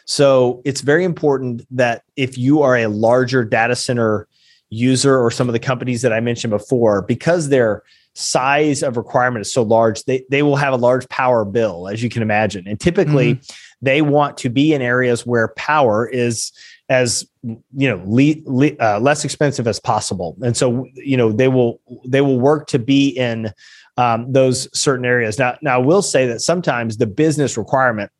So 0.07 0.63
it's 0.65 0.81
very 0.81 1.05
important 1.05 1.67
that 1.71 2.03
if 2.17 2.39
you 2.39 2.63
are 2.63 2.77
a 2.77 2.87
larger 2.87 3.45
data 3.45 3.77
center 3.77 4.27
user 4.71 5.19
or 5.19 5.31
some 5.31 5.49
of 5.49 5.53
the 5.55 5.59
companies 5.59 6.03
that 6.03 6.13
i 6.13 6.21
mentioned 6.21 6.51
before 6.51 7.01
because 7.03 7.49
their 7.49 7.83
size 8.15 8.83
of 8.83 8.97
requirement 8.97 9.41
is 9.41 9.53
so 9.53 9.63
large 9.63 10.03
they, 10.05 10.25
they 10.29 10.43
will 10.43 10.57
have 10.57 10.73
a 10.73 10.77
large 10.77 11.09
power 11.09 11.45
bill 11.45 11.89
as 11.89 12.03
you 12.03 12.11
can 12.11 12.21
imagine. 12.21 12.67
And 12.67 12.79
typically 12.81 13.35
mm-hmm. 13.35 13.53
they 13.81 14.03
want 14.03 14.37
to 14.39 14.51
be 14.51 14.75
in 14.75 14.83
areas 14.83 15.25
where 15.25 15.49
power 15.49 16.07
is 16.07 16.53
as 16.89 17.27
you 17.45 17.89
know 17.89 18.03
le- 18.07 18.43
le- 18.45 18.77
uh, 18.81 18.99
less 19.01 19.25
expensive 19.25 19.67
as 19.67 19.79
possible. 19.79 20.37
And 20.43 20.57
so 20.57 20.87
you 20.95 21.17
know 21.17 21.33
they 21.33 21.49
will 21.49 21.81
they 22.07 22.21
will 22.21 22.39
work 22.39 22.67
to 22.69 22.79
be 22.79 23.09
in 23.09 23.53
um, 23.97 24.33
those 24.33 24.69
certain 24.79 25.05
areas. 25.05 25.39
Now 25.39 25.57
now 25.63 25.75
i 25.75 25.85
will 25.85 26.03
say 26.03 26.27
that 26.27 26.41
sometimes 26.41 26.97
the 26.97 27.07
business 27.07 27.57
requirement 27.57 28.11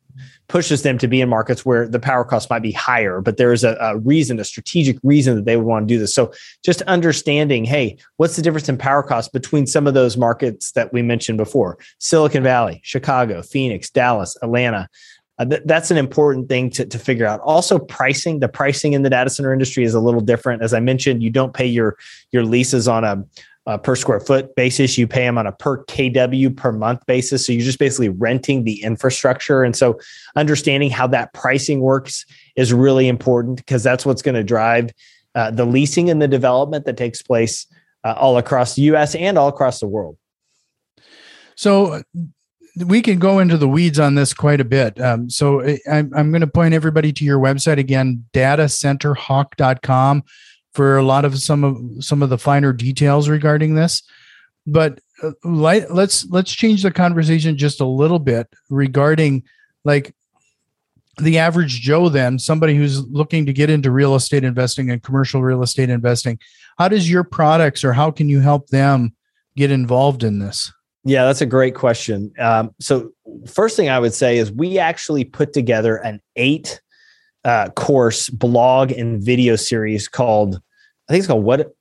pushes 0.47 0.81
them 0.81 0.97
to 0.97 1.07
be 1.07 1.21
in 1.21 1.29
markets 1.29 1.63
where 1.63 1.87
the 1.87 1.99
power 1.99 2.25
cost 2.25 2.49
might 2.49 2.63
be 2.63 2.71
higher 2.71 3.21
but 3.21 3.37
there's 3.37 3.63
a, 3.63 3.77
a 3.79 3.99
reason 3.99 4.39
a 4.39 4.43
strategic 4.43 4.97
reason 5.03 5.35
that 5.35 5.45
they 5.45 5.55
would 5.55 5.65
want 5.65 5.87
to 5.87 5.93
do 5.93 5.99
this. 5.99 6.13
So 6.13 6.33
just 6.63 6.81
understanding 6.83 7.65
hey 7.65 7.97
what's 8.17 8.35
the 8.35 8.41
difference 8.41 8.69
in 8.69 8.77
power 8.77 9.03
costs 9.03 9.31
between 9.31 9.65
some 9.65 9.87
of 9.87 9.93
those 9.93 10.17
markets 10.17 10.71
that 10.73 10.91
we 10.91 11.01
mentioned 11.01 11.37
before? 11.37 11.77
Silicon 11.99 12.43
valley 12.43 12.81
chicago 12.83 13.41
phoenix 13.41 13.89
dallas 13.89 14.37
atlanta 14.41 14.89
uh, 15.39 15.45
th- 15.45 15.61
that's 15.65 15.89
an 15.89 15.97
important 15.97 16.49
thing 16.49 16.69
to, 16.69 16.85
to 16.85 16.99
figure 16.99 17.25
out. 17.25 17.39
Also, 17.41 17.79
pricing. 17.79 18.39
The 18.39 18.49
pricing 18.49 18.93
in 18.93 19.03
the 19.03 19.09
data 19.09 19.29
center 19.29 19.53
industry 19.53 19.85
is 19.85 19.93
a 19.93 19.99
little 19.99 20.21
different. 20.21 20.61
As 20.61 20.73
I 20.73 20.81
mentioned, 20.81 21.23
you 21.23 21.29
don't 21.29 21.53
pay 21.53 21.65
your 21.65 21.97
your 22.31 22.43
leases 22.43 22.87
on 22.87 23.03
a, 23.03 23.23
per 23.77 23.95
square 23.95 24.19
foot 24.19 24.55
basis. 24.55 24.97
You 24.97 25.07
pay 25.07 25.21
them 25.21 25.37
on 25.37 25.45
a 25.45 25.51
per 25.51 25.83
kW 25.85 26.57
per 26.57 26.71
month 26.71 27.05
basis. 27.05 27.45
So 27.45 27.53
you're 27.53 27.61
just 27.61 27.77
basically 27.77 28.09
renting 28.09 28.63
the 28.63 28.81
infrastructure. 28.81 29.63
And 29.63 29.75
so, 29.75 29.99
understanding 30.35 30.89
how 30.89 31.07
that 31.07 31.33
pricing 31.33 31.79
works 31.79 32.25
is 32.55 32.73
really 32.73 33.07
important 33.07 33.57
because 33.57 33.83
that's 33.83 34.05
what's 34.05 34.23
going 34.23 34.35
to 34.35 34.43
drive 34.43 34.89
uh, 35.35 35.51
the 35.51 35.65
leasing 35.65 36.09
and 36.09 36.21
the 36.21 36.27
development 36.27 36.85
that 36.85 36.97
takes 36.97 37.21
place 37.21 37.67
uh, 38.03 38.13
all 38.17 38.37
across 38.37 38.75
the 38.75 38.81
U.S. 38.83 39.15
and 39.15 39.37
all 39.37 39.47
across 39.47 39.79
the 39.79 39.87
world. 39.87 40.17
So 41.55 42.01
we 42.85 43.01
can 43.01 43.19
go 43.19 43.39
into 43.39 43.57
the 43.57 43.67
weeds 43.67 43.99
on 43.99 44.15
this 44.15 44.33
quite 44.33 44.61
a 44.61 44.65
bit. 44.65 44.99
Um, 45.01 45.29
so 45.29 45.61
I'm, 45.89 46.11
I'm 46.15 46.31
going 46.31 46.41
to 46.41 46.47
point 46.47 46.73
everybody 46.73 47.11
to 47.13 47.25
your 47.25 47.39
website 47.39 47.77
again, 47.77 48.25
datacenterhawk.com 48.33 50.23
for 50.73 50.97
a 50.97 51.03
lot 51.03 51.25
of 51.25 51.39
some 51.39 51.63
of 51.63 52.03
some 52.03 52.21
of 52.21 52.29
the 52.29 52.37
finer 52.37 52.73
details 52.73 53.27
regarding 53.27 53.75
this. 53.75 54.03
But 54.67 54.99
uh, 55.23 55.31
let, 55.43 55.93
let's 55.93 56.25
let's 56.29 56.51
change 56.51 56.83
the 56.83 56.91
conversation 56.91 57.57
just 57.57 57.81
a 57.81 57.85
little 57.85 58.19
bit 58.19 58.47
regarding 58.69 59.43
like 59.83 60.13
the 61.17 61.39
average 61.39 61.81
Joe, 61.81 62.07
then 62.09 62.39
somebody 62.39 62.75
who's 62.75 63.05
looking 63.07 63.45
to 63.45 63.53
get 63.53 63.69
into 63.69 63.91
real 63.91 64.15
estate 64.15 64.43
investing 64.43 64.89
and 64.89 65.03
commercial 65.03 65.41
real 65.41 65.63
estate 65.63 65.89
investing. 65.89 66.39
How 66.77 66.87
does 66.87 67.09
your 67.09 67.23
products 67.23 67.83
or 67.83 67.93
how 67.93 68.11
can 68.11 68.29
you 68.29 68.39
help 68.39 68.67
them 68.67 69.13
get 69.57 69.71
involved 69.71 70.23
in 70.23 70.39
this? 70.39 70.71
Yeah, 71.05 71.25
that's 71.25 71.41
a 71.41 71.45
great 71.45 71.75
question. 71.75 72.33
Um, 72.39 72.71
so, 72.79 73.11
first 73.47 73.75
thing 73.75 73.89
I 73.89 73.99
would 73.99 74.13
say 74.13 74.37
is 74.37 74.51
we 74.51 74.79
actually 74.79 75.23
put 75.23 75.53
together 75.53 75.95
an 75.97 76.21
eight 76.35 76.81
uh, 77.45 77.69
course 77.69 78.29
blog 78.29 78.91
and 78.91 79.21
video 79.21 79.55
series 79.55 80.07
called, 80.07 80.55
I 81.07 81.13
think 81.13 81.19
it's 81.19 81.27
called 81.27 81.43
What 81.45 81.73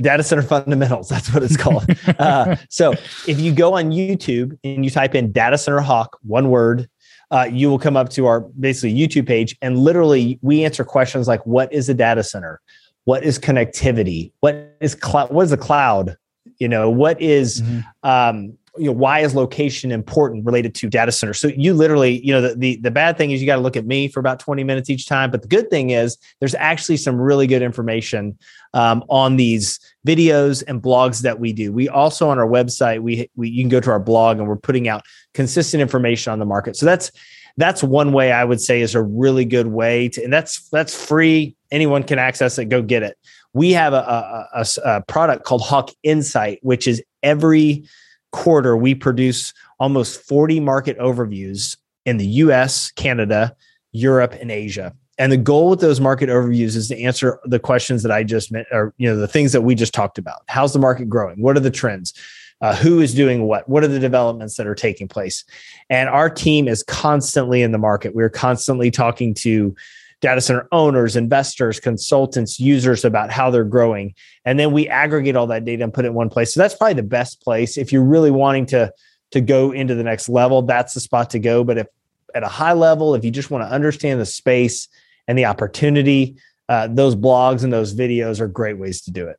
Data 0.00 0.22
Center 0.22 0.42
Fundamentals. 0.42 1.10
That's 1.10 1.32
what 1.32 1.42
it's 1.42 1.58
called. 1.58 1.84
uh, 2.18 2.56
so, 2.70 2.92
if 3.26 3.38
you 3.38 3.52
go 3.52 3.74
on 3.74 3.90
YouTube 3.90 4.58
and 4.64 4.84
you 4.84 4.90
type 4.90 5.14
in 5.14 5.30
Data 5.30 5.58
Center 5.58 5.80
Hawk, 5.80 6.18
one 6.22 6.48
word, 6.48 6.88
uh, 7.30 7.48
you 7.50 7.68
will 7.68 7.78
come 7.78 7.96
up 7.96 8.08
to 8.10 8.26
our 8.26 8.40
basically 8.40 8.94
YouTube 8.94 9.26
page, 9.26 9.56
and 9.60 9.78
literally 9.78 10.38
we 10.40 10.64
answer 10.64 10.84
questions 10.84 11.28
like, 11.28 11.44
"What 11.46 11.70
is 11.72 11.88
a 11.90 11.94
data 11.94 12.22
center? 12.22 12.60
What 13.04 13.24
is 13.24 13.38
connectivity? 13.38 14.32
What 14.40 14.76
is 14.80 14.94
cloud? 14.94 15.30
What 15.30 15.42
is 15.42 15.50
the 15.50 15.56
cloud? 15.56 16.16
You 16.62 16.68
know, 16.68 16.88
what 16.88 17.20
is, 17.20 17.60
mm-hmm. 17.60 18.08
um, 18.08 18.56
you 18.78 18.86
know, 18.86 18.92
why 18.92 19.18
is 19.18 19.34
location 19.34 19.90
important 19.90 20.46
related 20.46 20.76
to 20.76 20.88
data 20.88 21.10
centers? 21.10 21.40
So 21.40 21.48
you 21.48 21.74
literally, 21.74 22.24
you 22.24 22.32
know, 22.32 22.40
the, 22.40 22.54
the, 22.54 22.76
the 22.76 22.90
bad 22.92 23.18
thing 23.18 23.32
is 23.32 23.40
you 23.40 23.48
got 23.48 23.56
to 23.56 23.62
look 23.62 23.76
at 23.76 23.84
me 23.84 24.06
for 24.06 24.20
about 24.20 24.38
20 24.38 24.62
minutes 24.62 24.88
each 24.88 25.08
time. 25.08 25.32
But 25.32 25.42
the 25.42 25.48
good 25.48 25.70
thing 25.70 25.90
is 25.90 26.16
there's 26.38 26.54
actually 26.54 26.98
some 26.98 27.20
really 27.20 27.48
good 27.48 27.62
information 27.62 28.38
um, 28.74 29.02
on 29.08 29.34
these 29.34 29.80
videos 30.06 30.62
and 30.68 30.80
blogs 30.80 31.22
that 31.22 31.40
we 31.40 31.52
do. 31.52 31.72
We 31.72 31.88
also 31.88 32.28
on 32.28 32.38
our 32.38 32.46
website, 32.46 33.00
we, 33.00 33.28
we 33.34 33.48
you 33.48 33.64
can 33.64 33.68
go 33.68 33.80
to 33.80 33.90
our 33.90 33.98
blog 33.98 34.38
and 34.38 34.46
we're 34.46 34.54
putting 34.54 34.86
out 34.86 35.02
consistent 35.34 35.80
information 35.80 36.32
on 36.32 36.38
the 36.38 36.46
market. 36.46 36.76
So 36.76 36.86
that's 36.86 37.10
that's 37.56 37.82
one 37.82 38.12
way 38.12 38.30
I 38.30 38.44
would 38.44 38.60
say 38.60 38.82
is 38.82 38.94
a 38.94 39.02
really 39.02 39.44
good 39.44 39.66
way 39.66 40.08
to, 40.10 40.22
and 40.22 40.32
that's 40.32 40.68
that's 40.68 40.94
free. 40.94 41.56
Anyone 41.72 42.04
can 42.04 42.20
access 42.20 42.56
it. 42.56 42.66
Go 42.66 42.82
get 42.82 43.02
it 43.02 43.18
we 43.54 43.72
have 43.72 43.92
a, 43.92 43.96
a, 43.96 44.48
a, 44.54 44.66
a 44.84 45.02
product 45.02 45.44
called 45.44 45.62
Hawk 45.62 45.90
Insight, 46.02 46.58
which 46.62 46.86
is 46.86 47.02
every 47.22 47.84
quarter 48.32 48.76
we 48.76 48.94
produce 48.94 49.52
almost 49.78 50.20
40 50.22 50.60
market 50.60 50.98
overviews 50.98 51.76
in 52.06 52.16
the 52.16 52.26
US, 52.26 52.90
Canada, 52.92 53.54
Europe, 53.92 54.34
and 54.40 54.50
Asia. 54.50 54.94
And 55.18 55.30
the 55.30 55.36
goal 55.36 55.70
with 55.70 55.80
those 55.80 56.00
market 56.00 56.30
overviews 56.30 56.74
is 56.74 56.88
to 56.88 57.00
answer 57.00 57.38
the 57.44 57.58
questions 57.58 58.02
that 58.02 58.10
I 58.10 58.24
just 58.24 58.50
meant, 58.50 58.66
or 58.72 58.94
you 58.96 59.08
know, 59.08 59.16
the 59.16 59.28
things 59.28 59.52
that 59.52 59.60
we 59.60 59.74
just 59.74 59.92
talked 59.92 60.18
about. 60.18 60.42
How's 60.48 60.72
the 60.72 60.78
market 60.78 61.08
growing? 61.08 61.40
What 61.42 61.56
are 61.56 61.60
the 61.60 61.70
trends? 61.70 62.14
Uh, 62.62 62.74
who 62.76 63.00
is 63.00 63.12
doing 63.12 63.42
what? 63.42 63.68
What 63.68 63.82
are 63.82 63.88
the 63.88 63.98
developments 63.98 64.56
that 64.56 64.66
are 64.66 64.74
taking 64.74 65.08
place? 65.08 65.44
And 65.90 66.08
our 66.08 66.30
team 66.30 66.68
is 66.68 66.82
constantly 66.84 67.60
in 67.60 67.72
the 67.72 67.78
market. 67.78 68.14
We're 68.14 68.30
constantly 68.30 68.90
talking 68.90 69.34
to 69.34 69.74
data 70.22 70.40
center 70.40 70.68
owners, 70.72 71.16
investors, 71.16 71.80
consultants, 71.80 72.58
users 72.58 73.04
about 73.04 73.30
how 73.30 73.50
they're 73.50 73.64
growing. 73.64 74.14
And 74.44 74.58
then 74.58 74.72
we 74.72 74.88
aggregate 74.88 75.36
all 75.36 75.48
that 75.48 75.64
data 75.64 75.82
and 75.82 75.92
put 75.92 76.04
it 76.04 76.08
in 76.08 76.14
one 76.14 76.30
place. 76.30 76.54
So 76.54 76.60
that's 76.60 76.74
probably 76.74 76.94
the 76.94 77.02
best 77.02 77.42
place. 77.42 77.76
If 77.76 77.92
you're 77.92 78.04
really 78.04 78.30
wanting 78.30 78.66
to, 78.66 78.92
to 79.32 79.40
go 79.40 79.72
into 79.72 79.96
the 79.96 80.04
next 80.04 80.28
level, 80.28 80.62
that's 80.62 80.94
the 80.94 81.00
spot 81.00 81.30
to 81.30 81.40
go. 81.40 81.64
But 81.64 81.78
if 81.78 81.86
at 82.34 82.44
a 82.44 82.48
high 82.48 82.72
level, 82.72 83.14
if 83.14 83.24
you 83.24 83.30
just 83.30 83.50
want 83.50 83.68
to 83.68 83.74
understand 83.74 84.20
the 84.20 84.26
space 84.26 84.88
and 85.26 85.36
the 85.36 85.44
opportunity, 85.44 86.36
uh, 86.68 86.88
those 86.88 87.16
blogs 87.16 87.64
and 87.64 87.72
those 87.72 87.94
videos 87.94 88.40
are 88.40 88.48
great 88.48 88.78
ways 88.78 89.02
to 89.02 89.10
do 89.10 89.26
it. 89.26 89.38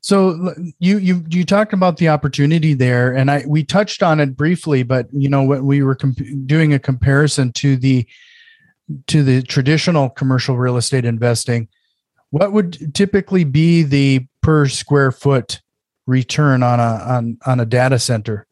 So 0.00 0.54
you 0.78 0.98
you 0.98 1.24
you 1.28 1.44
talked 1.44 1.72
about 1.72 1.96
the 1.96 2.08
opportunity 2.08 2.72
there, 2.72 3.12
and 3.14 3.30
I 3.30 3.44
we 3.46 3.64
touched 3.64 4.02
on 4.02 4.20
it 4.20 4.36
briefly, 4.36 4.84
but 4.84 5.08
you 5.12 5.28
know 5.28 5.42
when 5.42 5.66
we 5.66 5.82
were 5.82 5.96
comp- 5.96 6.46
doing 6.46 6.72
a 6.72 6.78
comparison 6.78 7.52
to 7.54 7.76
the 7.76 8.06
to 9.08 9.22
the 9.22 9.42
traditional 9.42 10.08
commercial 10.08 10.56
real 10.56 10.76
estate 10.76 11.04
investing, 11.04 11.68
what 12.30 12.52
would 12.52 12.94
typically 12.94 13.44
be 13.44 13.82
the 13.82 14.26
per 14.42 14.66
square 14.66 15.12
foot 15.12 15.60
return 16.06 16.62
on 16.62 16.80
a 16.80 17.04
on 17.06 17.38
on 17.46 17.60
a 17.60 17.66
data 17.66 17.98
center 17.98 18.46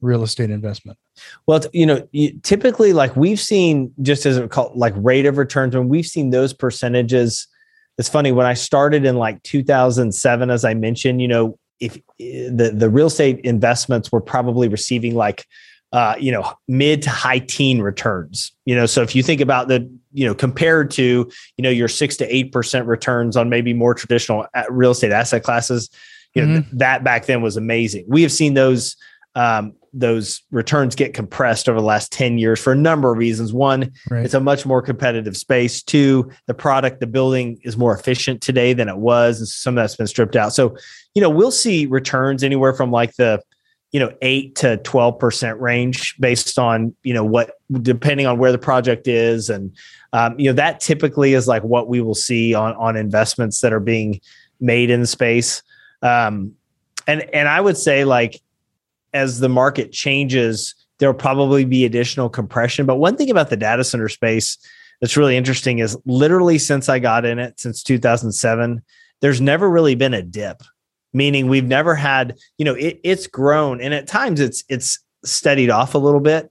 real 0.00 0.22
estate 0.22 0.50
investment? 0.50 0.98
Well, 1.46 1.60
you 1.72 1.86
know, 1.86 2.06
typically, 2.42 2.92
like 2.92 3.16
we've 3.16 3.40
seen, 3.40 3.92
just 4.02 4.26
as 4.26 4.36
a 4.36 4.48
call, 4.48 4.72
like 4.74 4.94
rate 4.96 5.26
of 5.26 5.38
returns, 5.38 5.76
when 5.76 5.88
we've 5.88 6.06
seen 6.06 6.30
those 6.30 6.52
percentages. 6.52 7.46
It's 7.98 8.08
funny 8.08 8.32
when 8.32 8.46
I 8.46 8.54
started 8.54 9.04
in 9.04 9.16
like 9.16 9.42
2007, 9.42 10.50
as 10.50 10.64
I 10.64 10.72
mentioned, 10.72 11.20
you 11.20 11.28
know, 11.28 11.58
if 11.78 11.96
eh, 12.18 12.48
the 12.50 12.72
the 12.74 12.88
real 12.88 13.08
estate 13.08 13.40
investments 13.40 14.10
were 14.10 14.20
probably 14.20 14.68
receiving 14.68 15.14
like 15.14 15.44
uh, 15.92 16.14
you 16.18 16.32
know, 16.32 16.50
mid 16.68 17.02
to 17.02 17.10
high 17.10 17.38
teen 17.38 17.80
returns. 17.80 18.52
You 18.64 18.74
know, 18.74 18.86
so 18.86 19.02
if 19.02 19.14
you 19.14 19.22
think 19.22 19.40
about 19.40 19.68
the, 19.68 19.88
you 20.12 20.26
know, 20.26 20.34
compared 20.34 20.90
to, 20.92 21.02
you 21.02 21.62
know, 21.62 21.70
your 21.70 21.88
six 21.88 22.16
to 22.18 22.34
eight 22.34 22.52
percent 22.52 22.86
returns 22.86 23.36
on 23.36 23.48
maybe 23.48 23.74
more 23.74 23.94
traditional 23.94 24.46
uh, 24.54 24.64
real 24.70 24.92
estate 24.92 25.12
asset 25.12 25.42
classes, 25.42 25.90
you 26.34 26.44
know, 26.44 26.60
mm-hmm. 26.60 26.76
that 26.78 27.04
back 27.04 27.26
then 27.26 27.42
was 27.42 27.56
amazing. 27.56 28.04
We 28.08 28.22
have 28.22 28.32
seen 28.32 28.54
those 28.54 28.96
um, 29.34 29.74
those 29.94 30.42
returns 30.50 30.94
get 30.94 31.12
compressed 31.12 31.68
over 31.68 31.78
the 31.78 31.84
last 31.84 32.12
10 32.12 32.38
years 32.38 32.58
for 32.58 32.72
a 32.72 32.76
number 32.76 33.12
of 33.12 33.18
reasons. 33.18 33.52
One, 33.52 33.92
right. 34.10 34.24
it's 34.24 34.34
a 34.34 34.40
much 34.40 34.64
more 34.64 34.80
competitive 34.80 35.36
space. 35.36 35.82
Two, 35.82 36.30
the 36.46 36.54
product, 36.54 37.00
the 37.00 37.06
building 37.06 37.60
is 37.62 37.76
more 37.76 37.94
efficient 37.94 38.40
today 38.40 38.72
than 38.72 38.88
it 38.88 38.96
was. 38.96 39.38
And 39.38 39.48
some 39.48 39.76
of 39.76 39.82
that's 39.82 39.96
been 39.96 40.06
stripped 40.06 40.36
out. 40.36 40.54
So, 40.54 40.76
you 41.14 41.20
know, 41.20 41.28
we'll 41.28 41.50
see 41.50 41.84
returns 41.84 42.42
anywhere 42.42 42.72
from 42.72 42.90
like 42.90 43.16
the 43.16 43.42
you 43.92 44.00
know, 44.00 44.12
eight 44.22 44.56
to 44.56 44.78
12% 44.78 45.60
range 45.60 46.16
based 46.18 46.58
on, 46.58 46.94
you 47.02 47.12
know, 47.12 47.24
what, 47.24 47.58
depending 47.82 48.26
on 48.26 48.38
where 48.38 48.50
the 48.50 48.58
project 48.58 49.06
is. 49.06 49.50
And, 49.50 49.76
um, 50.14 50.38
you 50.40 50.46
know, 50.46 50.54
that 50.54 50.80
typically 50.80 51.34
is 51.34 51.46
like 51.46 51.62
what 51.62 51.88
we 51.88 52.00
will 52.00 52.14
see 52.14 52.54
on, 52.54 52.74
on 52.76 52.96
investments 52.96 53.60
that 53.60 53.72
are 53.72 53.80
being 53.80 54.20
made 54.60 54.88
in 54.88 55.04
space. 55.04 55.62
Um, 56.00 56.54
and, 57.06 57.22
and 57.34 57.48
I 57.48 57.60
would 57.60 57.76
say 57.76 58.04
like, 58.04 58.40
as 59.12 59.40
the 59.40 59.48
market 59.48 59.92
changes, 59.92 60.74
there'll 60.98 61.14
probably 61.14 61.66
be 61.66 61.84
additional 61.84 62.30
compression. 62.30 62.86
But 62.86 62.96
one 62.96 63.16
thing 63.16 63.30
about 63.30 63.50
the 63.50 63.58
data 63.58 63.84
center 63.84 64.08
space 64.08 64.56
that's 65.02 65.18
really 65.18 65.36
interesting 65.36 65.80
is 65.80 65.98
literally 66.06 66.56
since 66.56 66.88
I 66.88 66.98
got 66.98 67.26
in 67.26 67.38
it 67.38 67.60
since 67.60 67.82
2007, 67.82 68.80
there's 69.20 69.40
never 69.40 69.68
really 69.68 69.96
been 69.96 70.14
a 70.14 70.22
dip 70.22 70.62
meaning 71.12 71.48
we've 71.48 71.66
never 71.66 71.94
had 71.94 72.38
you 72.58 72.64
know 72.64 72.74
it, 72.74 73.00
it's 73.04 73.26
grown 73.26 73.80
and 73.80 73.94
at 73.94 74.06
times 74.06 74.40
it's 74.40 74.64
it's 74.68 74.98
steadied 75.24 75.70
off 75.70 75.94
a 75.94 75.98
little 75.98 76.20
bit. 76.20 76.50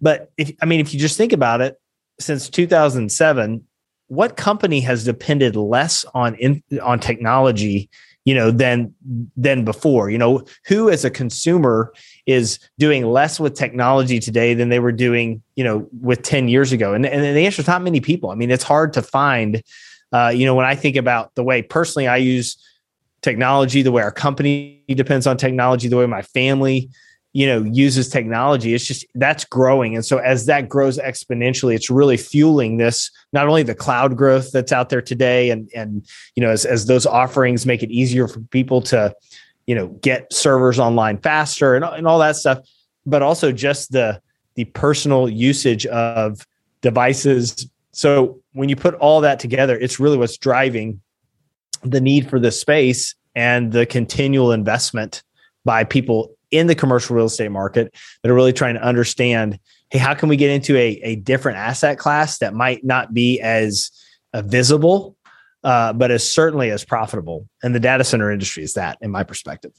But 0.00 0.32
if 0.36 0.52
i 0.60 0.66
mean 0.66 0.80
if 0.80 0.92
you 0.92 1.00
just 1.00 1.16
think 1.16 1.32
about 1.32 1.60
it 1.60 1.80
since 2.20 2.48
2007 2.48 3.64
what 4.08 4.36
company 4.36 4.80
has 4.80 5.04
depended 5.04 5.56
less 5.56 6.04
on 6.12 6.34
in, 6.34 6.62
on 6.82 7.00
technology 7.00 7.88
you 8.24 8.34
know 8.34 8.50
than 8.50 8.94
than 9.36 9.64
before? 9.64 10.10
You 10.10 10.18
know 10.18 10.44
who 10.66 10.90
as 10.90 11.04
a 11.04 11.10
consumer 11.10 11.92
is 12.26 12.58
doing 12.78 13.06
less 13.06 13.40
with 13.40 13.54
technology 13.54 14.20
today 14.20 14.54
than 14.54 14.68
they 14.68 14.78
were 14.78 14.92
doing 14.92 15.42
you 15.56 15.64
know 15.64 15.88
with 16.00 16.22
10 16.22 16.48
years 16.48 16.72
ago? 16.72 16.94
And, 16.94 17.06
and 17.06 17.22
the 17.36 17.46
answer 17.46 17.62
is 17.62 17.66
not 17.66 17.82
many 17.82 18.00
people. 18.00 18.30
I 18.30 18.34
mean 18.34 18.50
it's 18.50 18.64
hard 18.64 18.92
to 18.92 19.02
find 19.02 19.62
uh, 20.12 20.28
you 20.28 20.44
know 20.44 20.54
when 20.54 20.66
i 20.66 20.74
think 20.74 20.96
about 20.96 21.34
the 21.36 21.42
way 21.42 21.62
personally 21.62 22.06
i 22.06 22.18
use 22.18 22.58
technology, 23.22 23.82
the 23.82 23.92
way 23.92 24.02
our 24.02 24.12
company 24.12 24.84
depends 24.88 25.26
on 25.26 25.36
technology, 25.36 25.88
the 25.88 25.96
way 25.96 26.06
my 26.06 26.22
family, 26.22 26.90
you 27.32 27.46
know, 27.46 27.62
uses 27.62 28.08
technology. 28.08 28.74
It's 28.74 28.84
just 28.84 29.06
that's 29.14 29.44
growing. 29.44 29.94
And 29.94 30.04
so 30.04 30.18
as 30.18 30.46
that 30.46 30.68
grows 30.68 30.98
exponentially, 30.98 31.74
it's 31.74 31.88
really 31.88 32.16
fueling 32.16 32.76
this, 32.76 33.10
not 33.32 33.48
only 33.48 33.62
the 33.62 33.74
cloud 33.74 34.16
growth 34.16 34.52
that's 34.52 34.72
out 34.72 34.90
there 34.90 35.00
today, 35.00 35.50
and 35.50 35.70
and 35.74 36.06
you 36.34 36.42
know, 36.42 36.50
as, 36.50 36.66
as 36.66 36.86
those 36.86 37.06
offerings 37.06 37.64
make 37.64 37.82
it 37.82 37.90
easier 37.90 38.28
for 38.28 38.40
people 38.40 38.82
to, 38.82 39.14
you 39.66 39.74
know, 39.74 39.86
get 40.02 40.30
servers 40.32 40.78
online 40.78 41.16
faster 41.18 41.74
and, 41.74 41.84
and 41.84 42.06
all 42.06 42.18
that 42.18 42.36
stuff, 42.36 42.58
but 43.06 43.22
also 43.22 43.50
just 43.50 43.92
the 43.92 44.20
the 44.56 44.64
personal 44.66 45.28
usage 45.28 45.86
of 45.86 46.46
devices. 46.82 47.66
So 47.92 48.40
when 48.52 48.68
you 48.68 48.76
put 48.76 48.94
all 48.94 49.22
that 49.22 49.38
together, 49.38 49.78
it's 49.78 49.98
really 49.98 50.18
what's 50.18 50.36
driving 50.36 51.00
the 51.82 52.00
need 52.00 52.28
for 52.28 52.38
this 52.38 52.60
space 52.60 53.14
and 53.34 53.72
the 53.72 53.86
continual 53.86 54.52
investment 54.52 55.22
by 55.64 55.84
people 55.84 56.34
in 56.50 56.66
the 56.66 56.74
commercial 56.74 57.16
real 57.16 57.26
estate 57.26 57.50
market 57.50 57.94
that 58.22 58.30
are 58.30 58.34
really 58.34 58.52
trying 58.52 58.74
to 58.74 58.82
understand 58.82 59.58
hey 59.90 59.98
how 59.98 60.14
can 60.14 60.28
we 60.28 60.36
get 60.36 60.50
into 60.50 60.76
a, 60.76 61.00
a 61.02 61.16
different 61.16 61.58
asset 61.58 61.98
class 61.98 62.38
that 62.38 62.54
might 62.54 62.84
not 62.84 63.12
be 63.12 63.40
as 63.40 63.90
uh, 64.32 64.42
visible 64.42 65.16
uh, 65.64 65.92
but 65.92 66.10
is 66.10 66.28
certainly 66.28 66.70
as 66.70 66.84
profitable? 66.84 67.48
And 67.62 67.74
the 67.74 67.80
data 67.80 68.04
center 68.04 68.30
industry 68.30 68.64
is 68.64 68.74
that 68.74 68.98
in 69.00 69.10
my 69.10 69.22
perspective. 69.22 69.72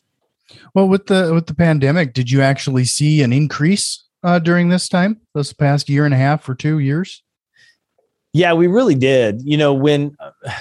Well 0.73 0.87
with 0.87 1.07
the 1.07 1.31
with 1.33 1.47
the 1.47 1.55
pandemic 1.55 2.13
did 2.13 2.29
you 2.29 2.41
actually 2.41 2.85
see 2.85 3.21
an 3.21 3.33
increase 3.33 4.03
uh, 4.23 4.39
during 4.39 4.69
this 4.69 4.87
time 4.87 5.19
this 5.33 5.53
past 5.53 5.89
year 5.89 6.05
and 6.05 6.13
a 6.13 6.17
half 6.17 6.47
or 6.47 6.55
two 6.55 6.79
years? 6.79 7.23
Yeah 8.33 8.53
we 8.53 8.67
really 8.67 8.95
did. 8.95 9.41
You 9.43 9.57
know 9.57 9.73
when 9.73 10.15
uh, 10.19 10.51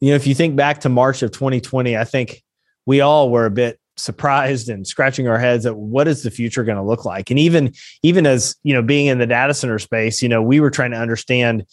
you 0.00 0.10
know, 0.10 0.16
if 0.16 0.26
you 0.26 0.34
think 0.34 0.56
back 0.56 0.80
to 0.80 0.88
March 0.88 1.22
of 1.22 1.30
2020, 1.32 1.96
I 1.96 2.04
think 2.04 2.42
we 2.86 3.00
all 3.00 3.30
were 3.30 3.46
a 3.46 3.50
bit 3.50 3.80
surprised 3.96 4.68
and 4.68 4.86
scratching 4.86 5.28
our 5.28 5.38
heads 5.38 5.66
at 5.66 5.76
what 5.76 6.06
is 6.06 6.22
the 6.22 6.30
future 6.30 6.64
going 6.64 6.78
to 6.78 6.84
look 6.84 7.04
like. 7.04 7.30
And 7.30 7.38
even 7.38 7.72
even 8.02 8.26
as 8.26 8.56
you 8.62 8.74
know, 8.74 8.82
being 8.82 9.06
in 9.06 9.18
the 9.18 9.26
data 9.26 9.54
center 9.54 9.78
space, 9.78 10.22
you 10.22 10.28
know, 10.28 10.42
we 10.42 10.60
were 10.60 10.70
trying 10.70 10.92
to 10.92 10.98
understand. 10.98 11.64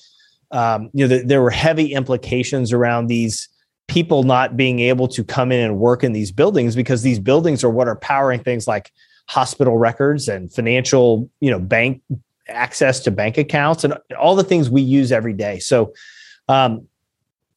Um, 0.51 0.89
you 0.93 1.07
know, 1.07 1.21
there 1.25 1.41
were 1.41 1.49
heavy 1.49 1.93
implications 1.93 2.71
around 2.71 3.07
these 3.07 3.49
people 3.87 4.23
not 4.23 4.55
being 4.55 4.79
able 4.79 5.07
to 5.09 5.23
come 5.23 5.51
in 5.51 5.59
and 5.59 5.77
work 5.79 6.03
in 6.03 6.13
these 6.13 6.31
buildings 6.31 6.75
because 6.75 7.01
these 7.01 7.19
buildings 7.19 7.63
are 7.63 7.69
what 7.69 7.87
are 7.87 7.95
powering 7.95 8.39
things 8.39 8.67
like 8.67 8.91
hospital 9.27 9.77
records 9.77 10.27
and 10.27 10.53
financial, 10.53 11.29
you 11.39 11.49
know, 11.49 11.59
bank 11.59 12.01
access 12.47 12.99
to 13.01 13.11
bank 13.11 13.37
accounts 13.37 13.83
and 13.83 13.95
all 14.17 14.35
the 14.35 14.43
things 14.43 14.69
we 14.69 14.81
use 14.81 15.11
every 15.11 15.33
day. 15.33 15.59
So, 15.59 15.93
um, 16.47 16.87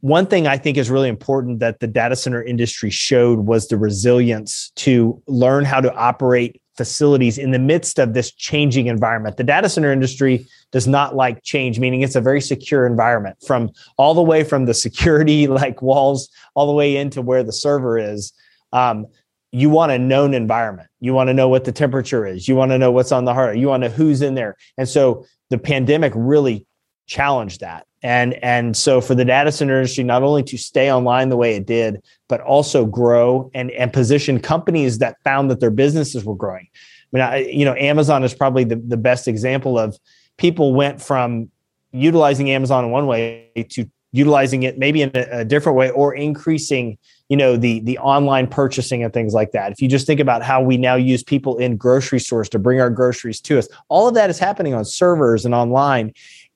one 0.00 0.26
thing 0.26 0.46
I 0.46 0.56
think 0.56 0.76
is 0.76 0.90
really 0.90 1.08
important 1.08 1.58
that 1.58 1.80
the 1.80 1.86
data 1.86 2.14
center 2.14 2.42
industry 2.42 2.90
showed 2.90 3.40
was 3.40 3.68
the 3.68 3.76
resilience 3.76 4.70
to 4.76 5.20
learn 5.26 5.64
how 5.64 5.80
to 5.80 5.92
operate 5.94 6.60
facilities 6.76 7.38
in 7.38 7.50
the 7.50 7.58
midst 7.58 7.98
of 7.98 8.14
this 8.14 8.32
changing 8.32 8.86
environment. 8.86 9.36
The 9.36 9.44
data 9.44 9.68
center 9.68 9.92
industry 9.92 10.46
does 10.70 10.86
not 10.86 11.16
like 11.16 11.42
change, 11.42 11.80
meaning 11.80 12.02
it's 12.02 12.14
a 12.14 12.20
very 12.20 12.40
secure 12.40 12.86
environment 12.86 13.36
from 13.44 13.70
all 13.96 14.14
the 14.14 14.22
way 14.22 14.44
from 14.44 14.66
the 14.66 14.74
security 14.74 15.46
like 15.48 15.82
walls 15.82 16.28
all 16.54 16.68
the 16.68 16.72
way 16.72 16.96
into 16.96 17.20
where 17.20 17.42
the 17.42 17.52
server 17.52 17.98
is. 17.98 18.32
Um, 18.72 19.06
you 19.50 19.68
want 19.70 19.90
a 19.90 19.98
known 19.98 20.32
environment. 20.34 20.88
You 21.00 21.14
want 21.14 21.28
to 21.28 21.34
know 21.34 21.48
what 21.48 21.64
the 21.64 21.72
temperature 21.72 22.24
is. 22.24 22.46
You 22.46 22.54
want 22.54 22.70
to 22.70 22.78
know 22.78 22.92
what's 22.92 23.12
on 23.12 23.24
the 23.24 23.34
heart. 23.34 23.56
You 23.56 23.66
want 23.66 23.82
to 23.82 23.88
know 23.88 23.94
who's 23.94 24.22
in 24.22 24.34
there. 24.34 24.56
And 24.76 24.88
so 24.88 25.26
the 25.50 25.58
pandemic 25.58 26.12
really 26.14 26.66
challenged 27.08 27.60
that. 27.60 27.86
And 28.02 28.34
and 28.44 28.76
so 28.76 29.00
for 29.00 29.16
the 29.16 29.24
data 29.24 29.50
center 29.50 29.76
industry 29.76 30.04
not 30.04 30.22
only 30.22 30.44
to 30.44 30.56
stay 30.56 30.92
online 30.92 31.30
the 31.30 31.36
way 31.36 31.56
it 31.56 31.66
did 31.66 32.00
but 32.28 32.40
also 32.42 32.86
grow 32.86 33.50
and 33.54 33.72
and 33.72 33.92
position 33.92 34.38
companies 34.38 34.98
that 34.98 35.16
found 35.24 35.50
that 35.50 35.58
their 35.58 35.72
businesses 35.72 36.24
were 36.24 36.36
growing. 36.36 36.68
I 36.70 37.08
mean 37.10 37.24
I, 37.24 37.36
you 37.38 37.64
know 37.64 37.74
amazon 37.74 38.22
is 38.22 38.34
probably 38.34 38.62
the, 38.62 38.76
the 38.76 38.96
best 38.96 39.26
example 39.26 39.78
of 39.78 39.98
people 40.36 40.74
went 40.74 41.02
from 41.02 41.50
utilizing 41.90 42.52
amazon 42.52 42.84
in 42.84 42.90
one 42.92 43.08
way 43.08 43.50
to 43.70 43.86
utilizing 44.12 44.62
it 44.62 44.78
maybe 44.78 45.02
in 45.02 45.10
a, 45.14 45.40
a 45.40 45.44
different 45.44 45.76
way 45.76 45.90
or 45.90 46.14
increasing 46.14 46.98
you 47.28 47.36
know 47.36 47.56
the 47.56 47.80
the 47.80 47.98
online 47.98 48.46
purchasing 48.46 49.02
and 49.04 49.12
things 49.12 49.34
like 49.34 49.52
that. 49.52 49.72
If 49.72 49.82
you 49.82 49.88
just 49.88 50.06
think 50.06 50.20
about 50.20 50.42
how 50.42 50.62
we 50.62 50.76
now 50.76 50.94
use 50.94 51.22
people 51.22 51.58
in 51.58 51.76
grocery 51.76 52.20
stores 52.20 52.48
to 52.50 52.58
bring 52.58 52.80
our 52.80 52.90
groceries 52.90 53.40
to 53.42 53.58
us 53.58 53.68
all 53.88 54.08
of 54.08 54.14
that 54.14 54.30
is 54.30 54.38
happening 54.38 54.74
on 54.74 54.84
servers 54.84 55.44
and 55.44 55.54
online 55.54 56.12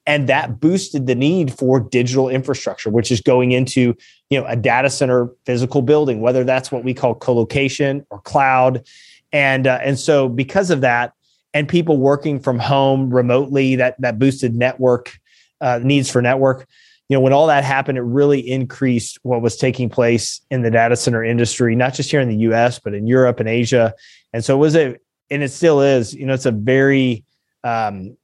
and 0.07 0.29
that 0.29 0.61
boosted 0.61 1.07
the 1.07 1.15
need 1.15 1.53
for 1.57 1.79
digital 1.79 2.29
infrastructure 2.29 2.91
which 2.91 3.11
is 3.11 3.21
going 3.21 3.53
into 3.53 3.95
you 4.31 4.41
know 4.41 4.47
a 4.47 4.57
data 4.57 4.91
center 4.91 5.31
physical 5.47 5.83
building 5.83 6.21
whether 6.21 6.45
that's 6.45 6.73
what 6.73 6.85
we 6.85 6.95
call 6.95 7.15
co-location 7.15 8.05
or 8.11 8.21
cloud. 8.21 8.87
And 9.33 9.67
uh, 9.67 9.79
and 9.83 9.99
so 9.99 10.29
because 10.29 10.71
of 10.71 10.83
that 10.83 11.13
and 11.55 11.69
people 11.69 11.97
working 11.99 12.41
from 12.41 12.59
home 12.59 13.13
remotely 13.13 13.77
that 13.77 14.01
that 14.01 14.19
boosted 14.19 14.55
network 14.55 15.19
uh, 15.61 15.81
needs 15.83 16.11
for 16.11 16.21
network 16.21 16.67
you 17.09 17.17
know 17.17 17.21
when 17.21 17.33
all 17.33 17.47
that 17.47 17.65
happened 17.65 17.99
it 17.99 18.03
really 18.03 18.41
increased 18.41 19.19
what 19.23 19.41
was 19.41 19.57
taking 19.57 19.89
place 19.89 20.41
in 20.51 20.63
the 20.63 20.71
data 20.71 20.97
center 20.97 21.25
industry 21.25 21.75
not 21.75 21.95
just 21.95 22.11
here 22.11 22.21
in 22.21 22.29
the 22.29 22.37
us 22.37 22.79
but 22.79 22.95
in 22.95 23.07
europe 23.07 23.41
and 23.41 23.49
asia. 23.49 23.95
And 24.35 24.45
so 24.45 24.55
it 24.57 24.61
was 24.61 24.77
a 24.77 24.97
and 25.31 25.43
it 25.43 25.51
still 25.51 25.81
is 25.81 26.13
you 26.13 26.27
know 26.27 26.35
it's 26.35 26.47
a 26.47 26.53
very 26.53 27.25
um, 27.65 28.17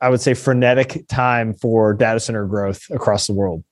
I 0.00 0.10
would 0.10 0.20
say, 0.20 0.34
frenetic 0.34 1.06
time 1.08 1.54
for 1.54 1.94
data 1.94 2.20
center 2.20 2.46
growth 2.46 2.82
across 2.90 3.26
the 3.26 3.32
world. 3.32 3.64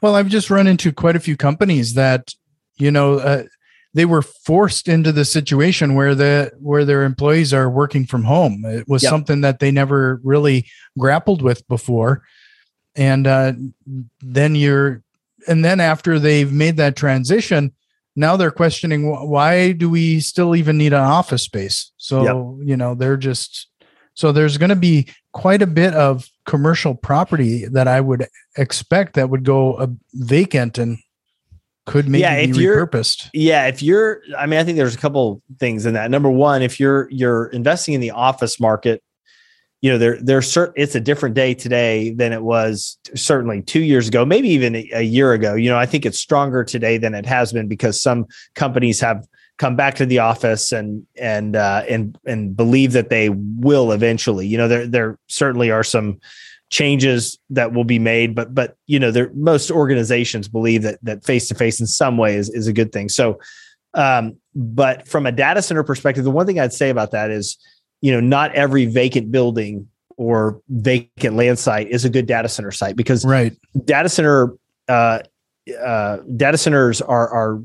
Well, 0.00 0.14
I've 0.14 0.28
just 0.28 0.50
run 0.50 0.66
into 0.66 0.92
quite 0.92 1.16
a 1.16 1.20
few 1.20 1.36
companies 1.36 1.94
that, 1.94 2.34
you 2.78 2.90
know, 2.90 3.14
uh, 3.14 3.44
they 3.92 4.04
were 4.04 4.22
forced 4.22 4.88
into 4.88 5.12
the 5.12 5.24
situation 5.24 5.94
where 5.94 6.14
the 6.14 6.52
where 6.60 6.84
their 6.84 7.02
employees 7.02 7.52
are 7.52 7.68
working 7.68 8.06
from 8.06 8.24
home. 8.24 8.64
It 8.64 8.88
was 8.88 9.02
yep. 9.02 9.10
something 9.10 9.40
that 9.40 9.58
they 9.58 9.70
never 9.70 10.20
really 10.22 10.66
grappled 10.98 11.42
with 11.42 11.66
before, 11.66 12.22
and 12.94 13.26
uh, 13.26 13.52
then 14.20 14.54
you're, 14.54 15.02
and 15.48 15.64
then 15.64 15.80
after 15.80 16.18
they've 16.18 16.52
made 16.52 16.76
that 16.76 16.96
transition, 16.96 17.72
now 18.14 18.36
they're 18.36 18.50
questioning 18.52 19.10
why 19.28 19.72
do 19.72 19.90
we 19.90 20.20
still 20.20 20.54
even 20.54 20.78
need 20.78 20.92
an 20.92 21.00
office 21.00 21.42
space? 21.42 21.90
So, 21.96 22.22
yep. 22.58 22.68
you 22.68 22.76
know, 22.76 22.94
they're 22.94 23.16
just 23.16 23.66
so 24.14 24.32
there's 24.32 24.58
going 24.58 24.70
to 24.70 24.76
be 24.76 25.08
quite 25.32 25.62
a 25.62 25.66
bit 25.66 25.94
of 25.94 26.28
commercial 26.46 26.94
property 26.94 27.66
that 27.66 27.86
I 27.86 28.00
would 28.00 28.26
expect 28.56 29.14
that 29.14 29.30
would 29.30 29.44
go 29.44 29.74
uh, 29.74 29.86
vacant 30.14 30.78
and 30.78 30.98
could 31.86 32.08
maybe 32.08 32.22
yeah, 32.22 32.34
if 32.34 32.56
be 32.56 32.64
repurposed. 32.64 33.30
You're, 33.32 33.42
yeah, 33.42 33.66
if 33.66 33.82
you're, 33.82 34.20
I 34.36 34.46
mean, 34.46 34.60
I 34.60 34.64
think 34.64 34.76
there's 34.76 34.94
a 34.94 34.98
couple 34.98 35.42
things 35.58 35.86
in 35.86 35.94
that. 35.94 36.10
Number 36.10 36.30
one, 36.30 36.62
if 36.62 36.78
you're 36.78 37.08
you're 37.10 37.46
investing 37.46 37.94
in 37.94 38.00
the 38.00 38.12
office 38.12 38.60
market, 38.60 39.02
you 39.80 39.90
know, 39.90 39.98
there 39.98 40.20
there's 40.20 40.50
certain 40.50 40.74
it's 40.76 40.94
a 40.94 41.00
different 41.00 41.34
day 41.34 41.54
today 41.54 42.10
than 42.10 42.32
it 42.32 42.42
was 42.42 42.98
certainly 43.14 43.62
two 43.62 43.80
years 43.80 44.08
ago, 44.08 44.24
maybe 44.24 44.48
even 44.50 44.76
a, 44.76 44.88
a 44.94 45.02
year 45.02 45.32
ago. 45.32 45.54
You 45.54 45.70
know, 45.70 45.78
I 45.78 45.86
think 45.86 46.04
it's 46.04 46.20
stronger 46.20 46.64
today 46.64 46.98
than 46.98 47.14
it 47.14 47.26
has 47.26 47.52
been 47.52 47.66
because 47.66 48.00
some 48.00 48.26
companies 48.54 49.00
have 49.00 49.26
come 49.60 49.76
back 49.76 49.94
to 49.96 50.06
the 50.06 50.18
office 50.18 50.72
and 50.72 51.06
and 51.16 51.54
uh, 51.54 51.84
and 51.88 52.18
and 52.24 52.56
believe 52.56 52.92
that 52.92 53.10
they 53.10 53.28
will 53.28 53.92
eventually. 53.92 54.46
You 54.46 54.56
know, 54.56 54.68
there 54.68 54.86
there 54.86 55.18
certainly 55.28 55.70
are 55.70 55.84
some 55.84 56.18
changes 56.70 57.38
that 57.50 57.72
will 57.72 57.84
be 57.84 57.98
made, 57.98 58.34
but 58.34 58.54
but 58.54 58.76
you 58.86 58.98
know, 58.98 59.10
there 59.10 59.30
most 59.34 59.70
organizations 59.70 60.48
believe 60.48 60.82
that 60.82 60.98
that 61.02 61.24
face 61.24 61.46
to 61.48 61.54
face 61.54 61.78
in 61.78 61.86
some 61.86 62.16
way 62.16 62.36
is 62.36 62.48
is 62.48 62.66
a 62.66 62.72
good 62.72 62.90
thing. 62.90 63.10
So, 63.10 63.38
um, 63.92 64.36
but 64.54 65.06
from 65.06 65.26
a 65.26 65.32
data 65.32 65.60
center 65.60 65.84
perspective, 65.84 66.24
the 66.24 66.30
one 66.30 66.46
thing 66.46 66.58
I'd 66.58 66.72
say 66.72 66.88
about 66.88 67.10
that 67.10 67.30
is 67.30 67.58
you 68.00 68.12
know, 68.12 68.20
not 68.20 68.54
every 68.54 68.86
vacant 68.86 69.30
building 69.30 69.86
or 70.16 70.60
vacant 70.68 71.36
land 71.36 71.58
site 71.58 71.88
is 71.88 72.04
a 72.04 72.10
good 72.10 72.26
data 72.26 72.48
center 72.48 72.70
site 72.70 72.96
because 72.96 73.24
right 73.24 73.54
data 73.84 74.08
center 74.08 74.54
uh, 74.88 75.20
uh, 75.82 76.18
data 76.36 76.58
centers 76.58 77.00
are 77.00 77.28
are 77.28 77.62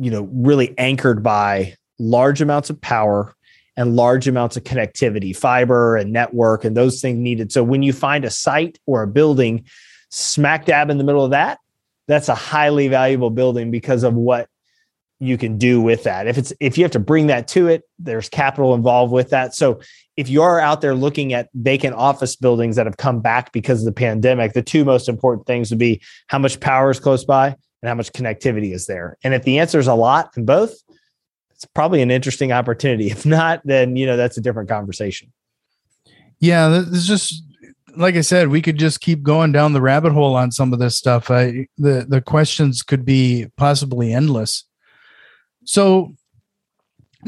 you 0.00 0.10
know 0.10 0.28
really 0.32 0.74
anchored 0.78 1.22
by 1.22 1.74
large 1.98 2.40
amounts 2.40 2.70
of 2.70 2.80
power 2.80 3.34
and 3.76 3.94
large 3.94 4.26
amounts 4.26 4.56
of 4.56 4.64
connectivity, 4.64 5.34
fiber 5.36 5.96
and 5.96 6.12
network, 6.12 6.64
and 6.64 6.76
those 6.76 7.00
things 7.00 7.18
needed. 7.18 7.52
So 7.52 7.62
when 7.62 7.82
you 7.82 7.92
find 7.92 8.24
a 8.24 8.30
site 8.30 8.78
or 8.86 9.02
a 9.02 9.06
building 9.06 9.64
smack 10.10 10.64
dab 10.64 10.90
in 10.90 10.98
the 10.98 11.04
middle 11.04 11.24
of 11.24 11.30
that, 11.30 11.58
that's 12.08 12.28
a 12.28 12.34
highly 12.34 12.88
valuable 12.88 13.30
building 13.30 13.70
because 13.70 14.02
of 14.02 14.14
what 14.14 14.48
you 15.20 15.36
can 15.36 15.58
do 15.58 15.80
with 15.80 16.04
that. 16.04 16.26
If 16.26 16.38
it's 16.38 16.52
if 16.60 16.78
you 16.78 16.84
have 16.84 16.92
to 16.92 17.00
bring 17.00 17.28
that 17.28 17.48
to 17.48 17.68
it, 17.68 17.82
there's 17.98 18.28
capital 18.28 18.74
involved 18.74 19.12
with 19.12 19.30
that. 19.30 19.54
So 19.54 19.80
if 20.16 20.28
you 20.28 20.42
are 20.42 20.58
out 20.58 20.80
there 20.80 20.94
looking 20.94 21.32
at 21.32 21.48
vacant 21.54 21.94
office 21.94 22.34
buildings 22.34 22.76
that 22.76 22.86
have 22.86 22.96
come 22.96 23.20
back 23.20 23.52
because 23.52 23.80
of 23.80 23.84
the 23.84 23.92
pandemic, 23.92 24.52
the 24.52 24.62
two 24.62 24.84
most 24.84 25.08
important 25.08 25.46
things 25.46 25.70
would 25.70 25.78
be 25.78 26.00
how 26.28 26.38
much 26.38 26.58
power 26.60 26.90
is 26.90 26.98
close 27.00 27.24
by 27.24 27.56
and 27.82 27.88
how 27.88 27.94
much 27.94 28.12
connectivity 28.12 28.72
is 28.72 28.86
there. 28.86 29.16
And 29.22 29.34
if 29.34 29.44
the 29.44 29.58
answer 29.58 29.78
is 29.78 29.86
a 29.86 29.94
lot 29.94 30.30
in 30.36 30.44
both, 30.44 30.74
it's 31.50 31.64
probably 31.64 32.02
an 32.02 32.10
interesting 32.10 32.52
opportunity. 32.52 33.06
If 33.10 33.26
not, 33.26 33.62
then 33.64 33.96
you 33.96 34.06
know 34.06 34.16
that's 34.16 34.38
a 34.38 34.40
different 34.40 34.68
conversation. 34.68 35.32
Yeah, 36.40 36.68
this 36.68 36.88
is 36.88 37.06
just 37.06 37.42
like 37.96 38.14
I 38.14 38.20
said, 38.20 38.48
we 38.48 38.62
could 38.62 38.78
just 38.78 39.00
keep 39.00 39.22
going 39.22 39.50
down 39.50 39.72
the 39.72 39.80
rabbit 39.80 40.12
hole 40.12 40.36
on 40.36 40.52
some 40.52 40.72
of 40.72 40.78
this 40.78 40.96
stuff. 40.96 41.30
I, 41.30 41.66
the 41.76 42.06
the 42.08 42.20
questions 42.20 42.82
could 42.82 43.04
be 43.04 43.46
possibly 43.56 44.12
endless. 44.12 44.64
So 45.64 46.14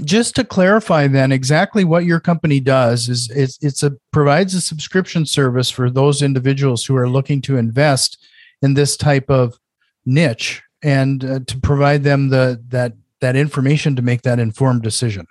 just 0.05 0.37
to 0.37 0.45
clarify 0.45 1.09
then 1.09 1.33
exactly 1.33 1.85
what 1.85 2.05
your 2.05 2.21
company 2.21 2.61
does 2.61 3.09
is 3.09 3.29
it's, 3.31 3.59
it's 3.61 3.83
a 3.83 3.93
provides 4.13 4.55
a 4.55 4.61
subscription 4.61 5.27
service 5.27 5.69
for 5.69 5.91
those 5.91 6.23
individuals 6.23 6.85
who 6.85 6.97
are 6.97 7.09
looking 7.09 7.43
to 7.43 7.57
invest 7.57 8.25
in 8.63 8.75
this 8.75 8.97
type 8.97 9.29
of 9.29 9.59
niche 10.05 10.63
and 10.83 11.25
uh, 11.25 11.41
to 11.47 11.59
provide 11.59 12.05
them 12.05 12.29
the 12.29 12.63
that 12.69 12.95
that 13.21 13.37
information 13.37 13.95
to 13.97 14.03
make 14.03 14.23
that 14.23 14.39
informed 14.39 14.83
decision 14.83 15.27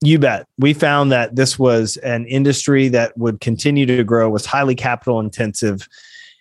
you 0.00 0.18
bet 0.18 0.46
we 0.58 0.72
found 0.72 1.12
that 1.12 1.36
this 1.36 1.58
was 1.58 1.96
an 1.98 2.26
industry 2.26 2.88
that 2.88 3.16
would 3.18 3.40
continue 3.40 3.86
to 3.86 4.04
grow 4.04 4.28
was 4.30 4.46
highly 4.46 4.74
capital 4.74 5.20
intensive 5.20 5.88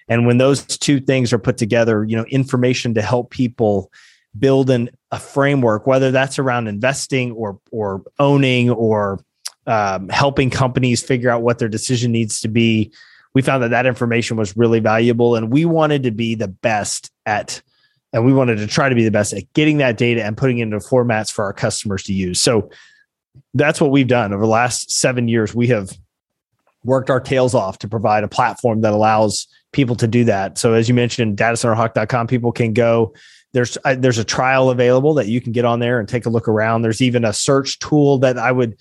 and 0.10 0.26
when 0.26 0.38
those 0.38 0.64
two 0.66 1.00
things 1.00 1.34
are 1.34 1.40
put 1.40 1.58
together 1.58 2.04
you 2.06 2.16
know 2.16 2.26
information 2.26 2.94
to 2.94 3.02
help 3.02 3.30
people 3.30 3.92
build 4.40 4.70
an, 4.70 4.90
a 5.12 5.20
framework, 5.20 5.88
whether 5.88 6.12
that's 6.12 6.40
around 6.40 6.68
investing 6.68 7.32
or 7.34 7.60
or 7.72 8.04
owning 8.20 8.70
or 8.70 9.20
um, 9.66 10.10
helping 10.10 10.50
companies 10.50 11.02
figure 11.02 11.30
out 11.30 11.42
what 11.42 11.60
their 11.60 11.70
decision 11.70 12.12
needs 12.12 12.40
to 12.42 12.48
be. 12.48 12.92
We 13.34 13.42
found 13.42 13.62
that 13.64 13.70
that 13.70 13.86
information 13.86 14.38
was 14.38 14.56
really 14.58 14.80
valuable, 14.80 15.36
and 15.36 15.52
we 15.52 15.66
wanted 15.66 16.04
to 16.04 16.12
be 16.12 16.36
the 16.36 16.48
best 16.48 17.12
at, 17.28 17.62
and 18.14 18.26
we 18.26 18.34
wanted 18.34 18.58
to 18.58 18.68
try 18.68 18.90
to 18.90 18.96
be 18.96 19.04
the 19.04 19.12
best 19.12 19.34
at 19.34 19.44
getting 19.54 19.78
that 19.78 19.98
data 19.98 20.24
and 20.24 20.36
putting 20.36 20.60
it 20.60 20.64
into 20.64 20.78
formats 20.78 21.32
for 21.32 21.46
our 21.46 21.54
customers 21.54 22.04
to 22.04 22.14
use. 22.14 22.42
So 22.42 22.70
that's 23.54 23.80
what 23.80 23.92
we've 23.92 24.08
done 24.08 24.34
over 24.34 24.44
the 24.44 24.50
last 24.50 24.92
seven 24.92 25.28
years. 25.28 25.54
We 25.54 25.68
have 25.68 25.92
worked 26.84 27.10
our 27.10 27.20
tails 27.20 27.54
off 27.54 27.78
to 27.80 27.88
provide 27.88 28.24
a 28.24 28.28
platform 28.28 28.82
that 28.82 28.94
allows 28.94 29.48
people 29.74 29.96
to 29.98 30.08
do 30.08 30.24
that. 30.24 30.58
So 30.58 30.74
as 30.74 30.88
you 30.88 30.96
mentioned, 30.96 31.38
datacenterhawk.com, 31.38 32.28
people 32.28 32.52
can 32.52 32.74
go 32.74 33.14
there's 33.54 33.78
uh, 33.86 33.96
there's 33.98 34.18
a 34.18 34.24
trial 34.24 34.70
available 34.70 35.14
that 35.16 35.28
you 35.28 35.42
can 35.42 35.52
get 35.52 35.66
on 35.66 35.80
there 35.80 36.00
and 36.00 36.08
take 36.08 36.26
a 36.26 36.30
look 36.30 36.48
around. 36.48 36.82
There's 36.82 37.02
even 37.02 37.26
a 37.26 37.34
search 37.34 37.80
tool 37.80 38.20
that 38.20 38.38
I 38.38 38.52
would 38.52 38.78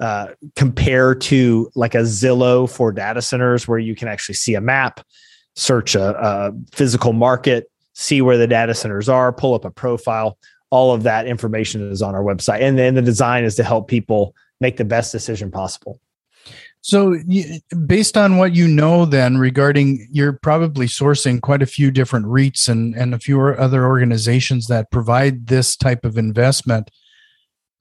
uh, 0.00 0.28
compare 0.56 1.14
to 1.14 1.70
like 1.74 1.94
a 1.94 1.98
Zillow 1.98 2.68
for 2.68 2.92
data 2.92 3.22
centers, 3.22 3.68
where 3.68 3.78
you 3.78 3.94
can 3.94 4.08
actually 4.08 4.34
see 4.34 4.54
a 4.54 4.60
map, 4.60 5.00
search 5.54 5.94
a, 5.94 6.16
a 6.18 6.52
physical 6.72 7.12
market, 7.12 7.70
see 7.96 8.20
where 8.20 8.36
the 8.36 8.46
data 8.46 8.74
centers 8.74 9.08
are, 9.08 9.32
pull 9.32 9.54
up 9.54 9.64
a 9.64 9.70
profile. 9.70 10.38
All 10.70 10.92
of 10.92 11.02
that 11.04 11.26
information 11.26 11.90
is 11.90 12.02
on 12.02 12.14
our 12.14 12.22
website, 12.22 12.60
and 12.60 12.78
then 12.78 12.94
the 12.94 13.02
design 13.02 13.44
is 13.44 13.54
to 13.56 13.64
help 13.64 13.88
people 13.88 14.34
make 14.60 14.76
the 14.76 14.84
best 14.84 15.12
decision 15.12 15.50
possible. 15.50 15.98
So, 16.82 17.16
based 17.86 18.16
on 18.16 18.36
what 18.36 18.54
you 18.54 18.68
know, 18.68 19.06
then 19.06 19.38
regarding 19.38 20.06
you're 20.12 20.34
probably 20.34 20.86
sourcing 20.86 21.40
quite 21.40 21.62
a 21.62 21.66
few 21.66 21.90
different 21.90 22.26
REITs 22.26 22.68
and, 22.68 22.94
and 22.94 23.14
a 23.14 23.18
few 23.18 23.40
other 23.40 23.86
organizations 23.86 24.66
that 24.68 24.90
provide 24.90 25.46
this 25.46 25.76
type 25.76 26.04
of 26.04 26.18
investment. 26.18 26.90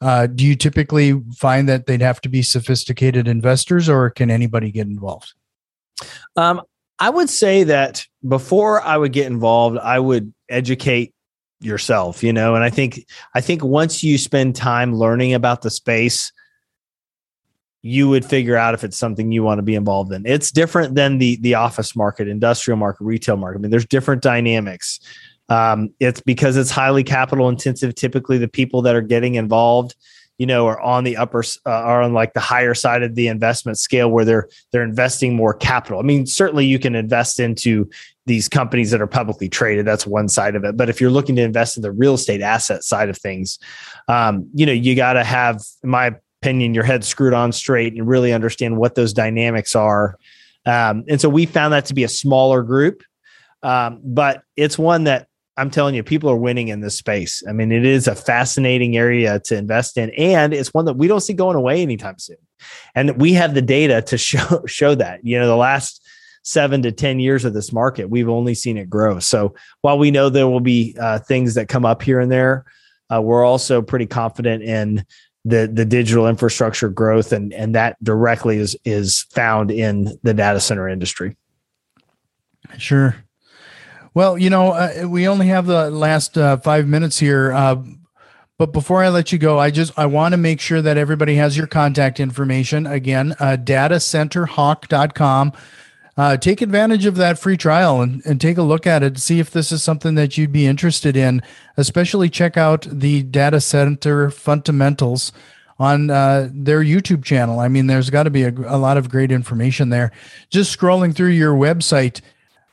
Uh, 0.01 0.27
do 0.27 0.45
you 0.45 0.55
typically 0.55 1.21
find 1.35 1.67
that 1.69 1.87
they'd 1.87 2.01
have 2.01 2.21
to 2.21 2.29
be 2.29 2.41
sophisticated 2.41 3.27
investors, 3.27 3.89
or 3.89 4.09
can 4.09 4.31
anybody 4.31 4.71
get 4.71 4.87
involved? 4.87 5.33
Um, 6.35 6.61
I 6.99 7.09
would 7.09 7.29
say 7.29 7.63
that 7.63 8.05
before 8.27 8.81
I 8.81 8.97
would 8.97 9.11
get 9.11 9.27
involved, 9.27 9.77
I 9.77 9.99
would 9.99 10.33
educate 10.49 11.13
yourself. 11.59 12.23
You 12.23 12.33
know, 12.33 12.55
and 12.55 12.63
I 12.63 12.69
think 12.69 13.05
I 13.33 13.41
think 13.41 13.63
once 13.63 14.03
you 14.03 14.17
spend 14.17 14.55
time 14.55 14.95
learning 14.95 15.33
about 15.33 15.61
the 15.61 15.69
space 15.69 16.31
you 17.87 18.09
would 18.09 18.25
figure 18.25 18.55
out 18.55 18.73
if 18.73 18.83
it's 18.83 18.97
something 18.97 19.31
you 19.31 19.43
want 19.43 19.59
to 19.59 19.61
be 19.61 19.75
involved 19.75 20.11
in. 20.11 20.25
It's 20.25 20.49
different 20.49 20.95
than 20.95 21.19
the 21.19 21.35
the 21.41 21.53
office 21.53 21.95
market, 21.95 22.27
industrial 22.27 22.77
market, 22.77 23.03
retail 23.03 23.37
market. 23.37 23.59
I 23.59 23.61
mean, 23.61 23.69
there's 23.69 23.85
different 23.85 24.23
dynamics. 24.23 24.99
Um, 25.49 25.93
it's 25.99 26.19
because 26.19 26.57
it's 26.57 26.71
highly 26.71 27.03
capital 27.03 27.47
intensive. 27.47 27.93
Typically, 27.93 28.39
the 28.39 28.47
people 28.47 28.81
that 28.81 28.95
are 28.95 29.01
getting 29.01 29.35
involved, 29.35 29.93
you 30.37 30.45
know, 30.45 30.67
are 30.67 30.79
on 30.81 31.03
the 31.03 31.17
upper, 31.17 31.43
uh, 31.65 31.69
are 31.69 32.01
on 32.01 32.13
like 32.13 32.33
the 32.33 32.39
higher 32.39 32.73
side 32.73 33.03
of 33.03 33.15
the 33.15 33.27
investment 33.27 33.77
scale 33.77 34.09
where 34.09 34.25
they're 34.25 34.49
they're 34.71 34.83
investing 34.83 35.35
more 35.35 35.53
capital. 35.53 35.99
I 35.99 36.03
mean, 36.03 36.25
certainly 36.25 36.65
you 36.65 36.79
can 36.79 36.95
invest 36.95 37.39
into 37.39 37.89
these 38.25 38.49
companies 38.49 38.91
that 38.91 39.01
are 39.01 39.07
publicly 39.07 39.47
traded. 39.47 39.85
That's 39.85 40.07
one 40.07 40.27
side 40.27 40.55
of 40.55 40.63
it. 40.63 40.75
But 40.75 40.89
if 40.89 40.99
you're 40.99 41.11
looking 41.11 41.35
to 41.35 41.43
invest 41.43 41.77
in 41.77 41.83
the 41.83 41.91
real 41.91 42.15
estate 42.15 42.41
asset 42.41 42.83
side 42.83 43.09
of 43.09 43.17
things, 43.17 43.59
um, 44.07 44.49
you 44.53 44.65
know, 44.65 44.71
you 44.71 44.95
got 44.95 45.13
to 45.13 45.23
have, 45.23 45.61
in 45.83 45.89
my 45.89 46.15
opinion, 46.41 46.73
your 46.73 46.83
head 46.83 47.03
screwed 47.03 47.33
on 47.33 47.51
straight 47.51 47.93
and 47.93 48.07
really 48.07 48.33
understand 48.33 48.77
what 48.77 48.95
those 48.95 49.13
dynamics 49.13 49.75
are. 49.75 50.17
Um, 50.65 51.03
and 51.07 51.21
so 51.21 51.29
we 51.29 51.45
found 51.45 51.73
that 51.73 51.85
to 51.85 51.93
be 51.93 52.03
a 52.03 52.09
smaller 52.09 52.63
group, 52.63 53.03
um, 53.61 54.01
but 54.03 54.43
it's 54.55 54.77
one 54.77 55.03
that 55.03 55.27
I'm 55.57 55.69
telling 55.69 55.95
you, 55.95 56.03
people 56.03 56.29
are 56.29 56.35
winning 56.35 56.67
in 56.67 56.81
this 56.81 56.97
space. 56.97 57.41
I 57.47 57.53
mean, 57.53 57.71
it 57.71 57.85
is 57.85 58.07
a 58.07 58.15
fascinating 58.15 58.97
area 58.97 59.39
to 59.41 59.55
invest 59.55 59.97
in, 59.97 60.09
and 60.11 60.53
it's 60.53 60.73
one 60.73 60.85
that 60.85 60.97
we 60.97 61.07
don't 61.07 61.21
see 61.21 61.33
going 61.33 61.55
away 61.55 61.81
anytime 61.81 62.19
soon. 62.19 62.37
And 62.93 63.19
we 63.21 63.33
have 63.33 63.53
the 63.53 63.61
data 63.61 64.01
to 64.03 64.17
show 64.19 64.63
show 64.65 64.95
that. 64.95 65.21
You 65.23 65.39
know, 65.39 65.47
the 65.47 65.55
last 65.55 66.05
seven 66.43 66.81
to 66.83 66.91
ten 66.91 67.19
years 67.19 67.45
of 67.45 67.53
this 67.53 67.71
market, 67.71 68.09
we've 68.09 68.29
only 68.29 68.53
seen 68.53 68.77
it 68.77 68.89
grow. 68.89 69.19
So 69.19 69.55
while 69.81 69.97
we 69.97 70.11
know 70.11 70.29
there 70.29 70.47
will 70.47 70.59
be 70.59 70.95
uh, 70.99 71.19
things 71.19 71.55
that 71.55 71.69
come 71.69 71.85
up 71.85 72.01
here 72.01 72.19
and 72.19 72.31
there, 72.31 72.65
uh, 73.13 73.21
we're 73.21 73.45
also 73.45 73.81
pretty 73.81 74.07
confident 74.07 74.63
in 74.63 75.05
the 75.45 75.69
the 75.71 75.85
digital 75.85 76.27
infrastructure 76.27 76.89
growth 76.89 77.31
and 77.31 77.53
and 77.53 77.75
that 77.75 78.03
directly 78.03 78.57
is 78.57 78.75
is 78.83 79.21
found 79.31 79.71
in 79.71 80.17
the 80.23 80.33
data 80.33 80.59
center 80.59 80.89
industry 80.89 81.37
sure 82.77 83.15
well 84.15 84.35
you 84.37 84.49
know 84.49 84.71
uh, 84.71 85.05
we 85.07 85.27
only 85.27 85.45
have 85.47 85.67
the 85.67 85.91
last 85.91 86.35
uh, 86.37 86.57
five 86.57 86.87
minutes 86.87 87.19
here 87.19 87.53
uh, 87.53 87.75
but 88.57 88.73
before 88.73 89.03
i 89.03 89.09
let 89.09 89.31
you 89.31 89.37
go 89.37 89.59
i 89.59 89.69
just 89.69 89.93
i 89.99 90.05
want 90.07 90.33
to 90.33 90.37
make 90.37 90.59
sure 90.59 90.81
that 90.81 90.97
everybody 90.97 91.35
has 91.35 91.55
your 91.55 91.67
contact 91.67 92.19
information 92.19 92.87
again 92.87 93.35
uh, 93.39 93.55
datacenterhawk.com 93.59 95.53
uh, 96.17 96.37
take 96.37 96.61
advantage 96.61 97.05
of 97.05 97.15
that 97.15 97.37
free 97.37 97.57
trial 97.57 98.01
and, 98.01 98.25
and 98.25 98.39
take 98.39 98.57
a 98.57 98.63
look 98.63 98.87
at 98.87 99.03
it. 99.03 99.17
See 99.17 99.39
if 99.39 99.51
this 99.51 99.71
is 99.71 99.83
something 99.83 100.15
that 100.15 100.37
you'd 100.37 100.51
be 100.51 100.65
interested 100.65 101.17
in. 101.17 101.41
Especially 101.75 102.29
check 102.29 102.55
out 102.55 102.87
the 102.89 103.23
data 103.23 103.59
center 103.59 104.29
fundamentals 104.31 105.33
on 105.77 106.09
uh, 106.09 106.49
their 106.53 106.81
YouTube 106.81 107.23
channel. 107.25 107.59
I 107.59 107.67
mean, 107.67 107.87
there's 107.87 108.09
got 108.09 108.23
to 108.23 108.29
be 108.29 108.43
a, 108.43 108.49
a, 108.49 108.77
lot 108.77 108.95
of 108.95 109.09
great 109.09 109.29
information 109.29 109.89
there. 109.89 110.13
Just 110.49 110.77
scrolling 110.77 111.13
through 111.13 111.31
your 111.31 111.53
website, 111.53 112.21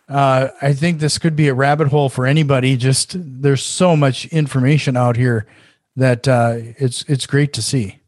uh, 0.09 0.49
I 0.61 0.73
think 0.73 1.01
this 1.01 1.19
could 1.19 1.37
be 1.37 1.49
a 1.49 1.55
rabbit 1.55 1.89
hole 1.89 2.09
for 2.09 2.27
anybody. 2.27 2.77
Just 2.77 3.17
there's 3.19 3.63
so 3.63 3.97
much 3.97 4.27
information 4.27 4.97
out 4.97 5.17
here 5.17 5.47
that 5.97 6.27
uh, 6.29 6.57
it's 6.79 7.03
it's 7.09 7.27
great 7.27 7.53
to 7.55 7.63
see. 7.63 7.99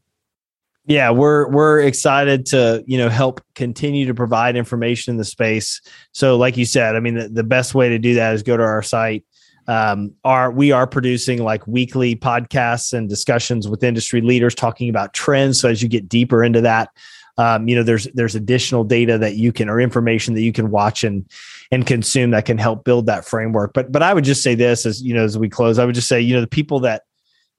Yeah, 0.87 1.09
we're 1.09 1.49
we're 1.49 1.79
excited 1.79 2.45
to 2.47 2.83
you 2.85 2.97
know 2.97 3.09
help 3.09 3.41
continue 3.55 4.05
to 4.05 4.13
provide 4.13 4.55
information 4.55 5.11
in 5.11 5.17
the 5.17 5.25
space. 5.25 5.81
So, 6.11 6.37
like 6.37 6.57
you 6.57 6.65
said, 6.65 6.95
I 6.95 6.99
mean, 6.99 7.15
the, 7.15 7.29
the 7.29 7.43
best 7.43 7.73
way 7.73 7.89
to 7.89 7.97
do 7.97 8.13
that 8.15 8.35
is 8.35 8.43
go 8.43 8.55
to 8.55 8.63
our 8.63 8.83
site. 8.83 9.25
Um, 9.67 10.13
are 10.23 10.51
we 10.51 10.71
are 10.71 10.85
producing 10.85 11.43
like 11.43 11.65
weekly 11.65 12.15
podcasts 12.15 12.93
and 12.93 13.09
discussions 13.09 13.67
with 13.67 13.83
industry 13.83 14.21
leaders 14.21 14.53
talking 14.53 14.89
about 14.89 15.13
trends. 15.13 15.59
So 15.59 15.69
as 15.69 15.81
you 15.81 15.89
get 15.89 16.07
deeper 16.07 16.43
into 16.43 16.61
that, 16.61 16.89
um, 17.37 17.67
you 17.67 17.75
know, 17.75 17.83
there's 17.83 18.05
there's 18.13 18.35
additional 18.35 18.83
data 18.83 19.17
that 19.17 19.35
you 19.35 19.51
can 19.51 19.69
or 19.69 19.81
information 19.81 20.33
that 20.35 20.41
you 20.41 20.53
can 20.53 20.71
watch 20.71 21.03
and 21.03 21.29
and 21.71 21.85
consume 21.85 22.31
that 22.31 22.45
can 22.45 22.57
help 22.57 22.83
build 22.85 23.07
that 23.07 23.25
framework. 23.25 23.73
But 23.73 23.91
but 23.91 24.01
I 24.01 24.13
would 24.13 24.23
just 24.23 24.41
say 24.41 24.55
this 24.55 24.85
as 24.85 25.01
you 25.01 25.13
know 25.13 25.23
as 25.23 25.37
we 25.37 25.49
close, 25.49 25.77
I 25.77 25.85
would 25.85 25.95
just 25.95 26.07
say 26.07 26.21
you 26.21 26.33
know 26.33 26.41
the 26.41 26.47
people 26.47 26.79
that 26.81 27.03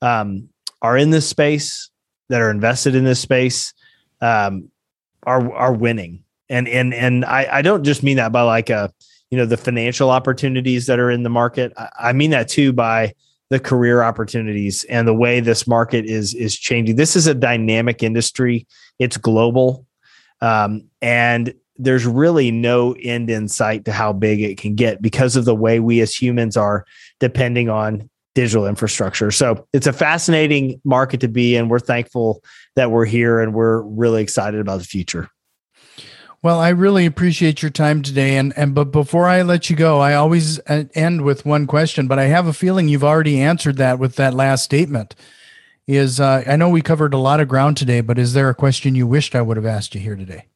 um, 0.00 0.48
are 0.80 0.96
in 0.96 1.10
this 1.10 1.28
space 1.28 1.90
that 2.28 2.40
are 2.40 2.50
invested 2.50 2.94
in 2.94 3.04
this 3.04 3.20
space 3.20 3.74
um, 4.20 4.70
are 5.24 5.52
are 5.52 5.72
winning. 5.72 6.24
And 6.48 6.68
and 6.68 6.94
and 6.94 7.24
I, 7.24 7.58
I 7.58 7.62
don't 7.62 7.84
just 7.84 8.02
mean 8.02 8.16
that 8.16 8.32
by 8.32 8.42
like 8.42 8.70
a 8.70 8.92
you 9.30 9.36
know 9.36 9.46
the 9.46 9.56
financial 9.56 10.10
opportunities 10.10 10.86
that 10.86 10.98
are 10.98 11.10
in 11.10 11.22
the 11.22 11.28
market. 11.28 11.72
I, 11.76 11.88
I 11.98 12.12
mean 12.12 12.30
that 12.30 12.48
too 12.48 12.72
by 12.72 13.14
the 13.50 13.60
career 13.60 14.02
opportunities 14.02 14.84
and 14.84 15.06
the 15.06 15.14
way 15.14 15.40
this 15.40 15.66
market 15.66 16.04
is 16.04 16.34
is 16.34 16.56
changing. 16.56 16.96
This 16.96 17.16
is 17.16 17.26
a 17.26 17.34
dynamic 17.34 18.02
industry. 18.02 18.66
It's 18.98 19.16
global, 19.16 19.86
um, 20.40 20.88
and 21.00 21.54
there's 21.78 22.06
really 22.06 22.50
no 22.50 22.94
end 23.02 23.30
in 23.30 23.48
sight 23.48 23.84
to 23.84 23.92
how 23.92 24.12
big 24.12 24.40
it 24.40 24.58
can 24.58 24.74
get 24.74 25.02
because 25.02 25.36
of 25.36 25.44
the 25.44 25.54
way 25.54 25.78
we 25.80 26.00
as 26.00 26.14
humans 26.14 26.56
are 26.56 26.86
depending 27.20 27.68
on 27.68 28.08
digital 28.34 28.66
infrastructure. 28.66 29.30
So 29.30 29.66
it's 29.72 29.86
a 29.86 29.92
fascinating 29.92 30.80
market 30.84 31.20
to 31.20 31.28
be 31.28 31.56
in. 31.56 31.68
We're 31.68 31.78
thankful 31.78 32.42
that 32.76 32.90
we're 32.90 33.06
here 33.06 33.40
and 33.40 33.54
we're 33.54 33.80
really 33.82 34.22
excited 34.22 34.60
about 34.60 34.78
the 34.78 34.84
future. 34.84 35.30
Well, 36.42 36.60
I 36.60 36.68
really 36.68 37.06
appreciate 37.06 37.62
your 37.62 37.70
time 37.70 38.02
today. 38.02 38.36
And, 38.36 38.52
and 38.56 38.74
but 38.74 38.92
before 38.92 39.26
I 39.26 39.42
let 39.42 39.68
you 39.68 39.76
go, 39.76 40.00
I 40.00 40.14
always 40.14 40.58
uh, 40.60 40.84
end 40.94 41.22
with 41.22 41.46
one 41.46 41.66
question, 41.66 42.06
but 42.06 42.18
I 42.18 42.24
have 42.24 42.46
a 42.46 42.52
feeling 42.52 42.88
you've 42.88 43.04
already 43.04 43.40
answered 43.40 43.76
that 43.78 43.98
with 43.98 44.16
that 44.16 44.34
last 44.34 44.64
statement. 44.64 45.14
Is 45.86 46.18
uh, 46.18 46.42
I 46.46 46.56
know 46.56 46.68
we 46.68 46.82
covered 46.82 47.14
a 47.14 47.18
lot 47.18 47.40
of 47.40 47.46
ground 47.46 47.76
today, 47.76 48.00
but 48.00 48.18
is 48.18 48.32
there 48.32 48.48
a 48.48 48.54
question 48.54 48.96
you 48.96 49.06
wished 49.06 49.36
I 49.36 49.42
would 49.42 49.56
have 49.56 49.66
asked 49.66 49.94
you 49.94 50.00
here 50.00 50.16
today? 50.16 50.46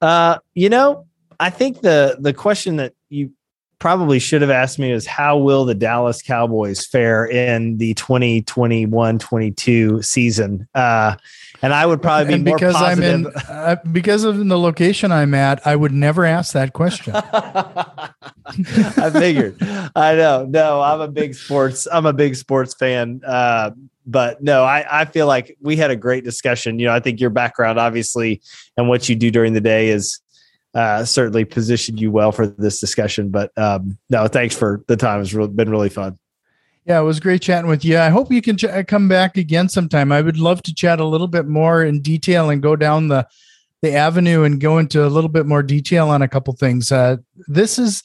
Uh, 0.00 0.38
you 0.54 0.68
know, 0.68 1.06
I 1.38 1.50
think 1.50 1.82
the 1.82 2.16
the 2.18 2.32
question 2.32 2.76
that 2.76 2.94
you 3.08 3.30
probably 3.78 4.18
should 4.18 4.40
have 4.40 4.50
asked 4.50 4.78
me 4.78 4.90
is 4.90 5.06
how 5.06 5.38
will 5.38 5.64
the 5.64 5.74
Dallas 5.74 6.22
Cowboys 6.22 6.86
fare 6.86 7.26
in 7.26 7.76
the 7.78 7.94
2021-22 7.94 10.04
season? 10.04 10.68
Uh, 10.74 11.16
and 11.62 11.72
I 11.72 11.86
would 11.86 12.02
probably 12.02 12.28
be 12.28 12.34
and 12.34 12.44
because 12.44 12.74
positive. 12.74 13.04
I'm 13.04 13.26
in 13.26 13.32
uh, 13.48 13.76
because 13.92 14.24
of 14.24 14.44
the 14.46 14.58
location 14.58 15.12
I'm 15.12 15.34
at, 15.34 15.66
I 15.66 15.76
would 15.76 15.92
never 15.92 16.24
ask 16.24 16.52
that 16.52 16.72
question. 16.72 17.14
I 17.14 19.10
figured. 19.12 19.56
I 19.94 20.14
know. 20.14 20.46
No, 20.48 20.80
I'm 20.80 21.00
a 21.00 21.08
big 21.08 21.34
sports. 21.34 21.86
I'm 21.90 22.06
a 22.06 22.12
big 22.12 22.36
sports 22.36 22.74
fan. 22.74 23.20
Uh, 23.26 23.70
but 24.06 24.42
no, 24.42 24.62
I, 24.62 25.00
I 25.00 25.04
feel 25.04 25.26
like 25.26 25.56
we 25.60 25.76
had 25.76 25.90
a 25.90 25.96
great 25.96 26.24
discussion. 26.24 26.78
You 26.78 26.86
know, 26.86 26.94
I 26.94 27.00
think 27.00 27.20
your 27.20 27.30
background, 27.30 27.78
obviously, 27.78 28.40
and 28.76 28.88
what 28.88 29.08
you 29.08 29.16
do 29.16 29.30
during 29.30 29.52
the 29.52 29.60
day 29.60 29.88
is 29.88 30.20
uh, 30.74 31.04
certainly 31.04 31.44
positioned 31.44 32.00
you 32.00 32.10
well 32.10 32.30
for 32.32 32.46
this 32.46 32.78
discussion. 32.80 33.30
But 33.30 33.56
um, 33.58 33.98
no, 34.08 34.28
thanks 34.28 34.54
for 34.54 34.84
the 34.86 34.96
time. 34.96 35.20
It's 35.22 35.32
really, 35.32 35.50
been 35.50 35.70
really 35.70 35.88
fun. 35.88 36.18
Yeah, 36.86 37.00
it 37.00 37.04
was 37.04 37.18
great 37.18 37.42
chatting 37.42 37.68
with 37.68 37.84
you. 37.84 37.98
I 37.98 38.10
hope 38.10 38.30
you 38.30 38.40
can 38.40 38.56
ch- 38.56 38.86
come 38.86 39.08
back 39.08 39.36
again 39.36 39.68
sometime. 39.68 40.12
I 40.12 40.22
would 40.22 40.38
love 40.38 40.62
to 40.62 40.74
chat 40.74 41.00
a 41.00 41.04
little 41.04 41.26
bit 41.26 41.46
more 41.46 41.82
in 41.84 42.00
detail 42.00 42.48
and 42.50 42.62
go 42.62 42.76
down 42.76 43.08
the 43.08 43.26
the 43.82 43.92
avenue 43.92 44.44
and 44.44 44.60
go 44.60 44.78
into 44.78 45.04
a 45.04 45.08
little 45.08 45.28
bit 45.28 45.46
more 45.46 45.62
detail 45.62 46.08
on 46.08 46.22
a 46.22 46.28
couple 46.28 46.54
things. 46.54 46.90
Uh, 46.92 47.16
this 47.48 47.78
is 47.78 48.04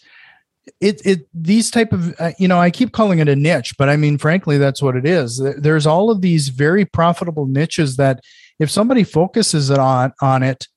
it 0.80 1.00
it 1.06 1.28
these 1.34 1.70
type 1.70 1.94
of 1.94 2.20
uh, 2.20 2.32
you 2.40 2.48
know 2.48 2.60
I 2.60 2.72
keep 2.72 2.92
calling 2.92 3.20
it 3.20 3.30
a 3.30 3.36
niche, 3.36 3.76
but 3.78 3.88
I 3.88 3.98
mean 3.98 4.18
frankly 4.18 4.58
that's 4.58 4.82
what 4.82 4.96
it 4.96 5.06
is. 5.06 5.38
There's 5.58 5.86
all 5.86 6.10
of 6.10 6.22
these 6.22 6.50
very 6.50 6.84
profitable 6.86 7.46
niches 7.46 7.98
that 7.98 8.22
if 8.60 8.72
somebody 8.72 9.04
focuses 9.04 9.70
on 9.70 10.12
on 10.22 10.42
it 10.42 10.68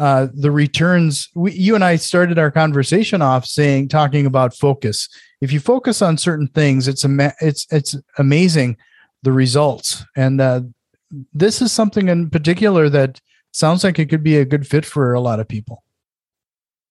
uh, 0.00 0.28
the 0.32 0.50
returns 0.50 1.28
we, 1.34 1.52
you 1.52 1.74
and 1.74 1.84
i 1.84 1.94
started 1.94 2.38
our 2.38 2.50
conversation 2.50 3.20
off 3.20 3.44
saying 3.44 3.86
talking 3.86 4.24
about 4.24 4.56
focus. 4.56 5.08
If 5.42 5.52
you 5.52 5.60
focus 5.60 6.00
on 6.00 6.16
certain 6.16 6.48
things 6.48 6.88
it's 6.88 7.04
ama- 7.04 7.34
it's 7.40 7.66
it's 7.70 7.94
amazing 8.16 8.78
the 9.22 9.32
results. 9.32 10.02
And 10.16 10.40
uh, 10.40 10.62
this 11.34 11.60
is 11.60 11.70
something 11.70 12.08
in 12.08 12.30
particular 12.30 12.88
that 12.88 13.20
sounds 13.52 13.84
like 13.84 13.98
it 13.98 14.06
could 14.06 14.22
be 14.22 14.38
a 14.38 14.46
good 14.46 14.66
fit 14.66 14.86
for 14.86 15.12
a 15.12 15.20
lot 15.20 15.38
of 15.38 15.46
people. 15.46 15.84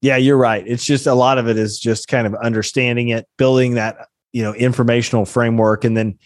Yeah 0.01 0.17
you're 0.17 0.37
right. 0.37 0.63
It's 0.67 0.85
just 0.85 1.07
a 1.07 1.15
lot 1.15 1.39
of 1.39 1.49
it 1.49 1.57
is 1.57 1.79
just 1.79 2.07
kind 2.07 2.27
of 2.27 2.35
understanding 2.35 3.09
it 3.09 3.27
building 3.37 3.73
that 3.73 4.07
you 4.33 4.43
know 4.43 4.53
informational 4.53 5.25
framework 5.25 5.83
and 5.83 5.97
then 5.97 6.19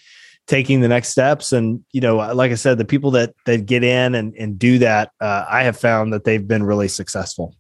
taking 0.48 0.82
the 0.82 0.88
next 0.88 1.10
steps. 1.10 1.54
And 1.54 1.84
you 1.92 2.02
know, 2.02 2.18
like 2.34 2.52
I 2.52 2.56
said, 2.56 2.78
the 2.78 2.86
people 2.86 3.12
that 3.12 3.34
that 3.46 3.66
get 3.66 3.84
in 3.84 4.16
and 4.16 4.34
and 4.36 4.58
do 4.58 4.80
that, 4.80 5.12
uh, 5.20 5.46
I 5.50 5.64
have 5.64 5.78
found 5.78 6.14
that 6.14 6.24
they've 6.24 6.48
been 6.48 6.64
really 6.64 6.88
successful. 6.88 7.56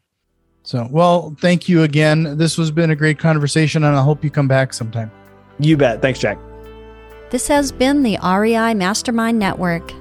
So, 0.65 0.88
well, 0.89 1.36
thank 1.41 1.67
you 1.67 1.84
again. 1.84 2.38
This 2.38 2.56
has 2.56 2.72
been 2.72 2.91
a 2.91 2.96
great 2.96 3.19
conversation, 3.19 3.84
and 3.84 3.96
I 3.96 4.02
hope 4.02 4.24
you 4.24 4.30
come 4.30 4.48
back 4.48 4.74
sometime. 4.74 5.12
You 5.60 5.76
bet. 5.76 6.02
Thanks, 6.02 6.19
Jack. 6.19 6.39
This 7.32 7.48
has 7.48 7.72
been 7.72 8.04
the 8.04 8.17
REI 8.24 8.74
Mastermind 8.74 9.38
Network. 9.39 9.91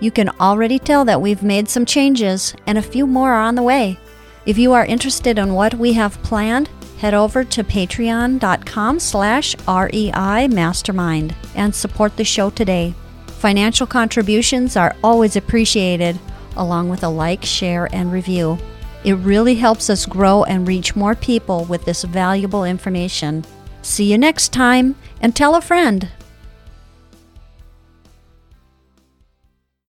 You 0.00 0.10
can 0.10 0.28
already 0.40 0.78
tell 0.78 1.04
that 1.06 1.20
we've 1.20 1.42
made 1.42 1.68
some 1.68 1.86
changes, 1.86 2.54
and 2.66 2.76
a 2.76 2.82
few 2.82 3.06
more 3.06 3.32
are 3.32 3.42
on 3.42 3.54
the 3.54 3.62
way. 3.62 3.98
If 4.44 4.58
you 4.58 4.72
are 4.72 4.84
interested 4.84 5.38
in 5.38 5.54
what 5.54 5.74
we 5.74 5.92
have 5.94 6.22
planned, 6.22 6.68
head 7.00 7.14
over 7.14 7.42
to 7.42 7.64
patreon.com 7.64 9.00
slash 9.00 9.56
REI 9.66 10.48
Mastermind 10.48 11.34
and 11.54 11.74
support 11.74 12.14
the 12.16 12.24
show 12.24 12.50
today. 12.50 12.94
Financial 13.26 13.86
contributions 13.86 14.76
are 14.76 14.94
always 15.02 15.34
appreciated, 15.34 16.18
along 16.56 16.90
with 16.90 17.02
a 17.02 17.08
like, 17.08 17.42
share, 17.42 17.88
and 17.94 18.12
review. 18.12 18.58
It 19.02 19.14
really 19.14 19.54
helps 19.54 19.88
us 19.88 20.04
grow 20.04 20.44
and 20.44 20.68
reach 20.68 20.94
more 20.94 21.14
people 21.14 21.64
with 21.64 21.86
this 21.86 22.04
valuable 22.04 22.64
information. 22.64 23.46
See 23.80 24.10
you 24.10 24.18
next 24.18 24.52
time, 24.52 24.94
and 25.22 25.34
tell 25.34 25.54
a 25.54 25.62
friend. 25.62 26.06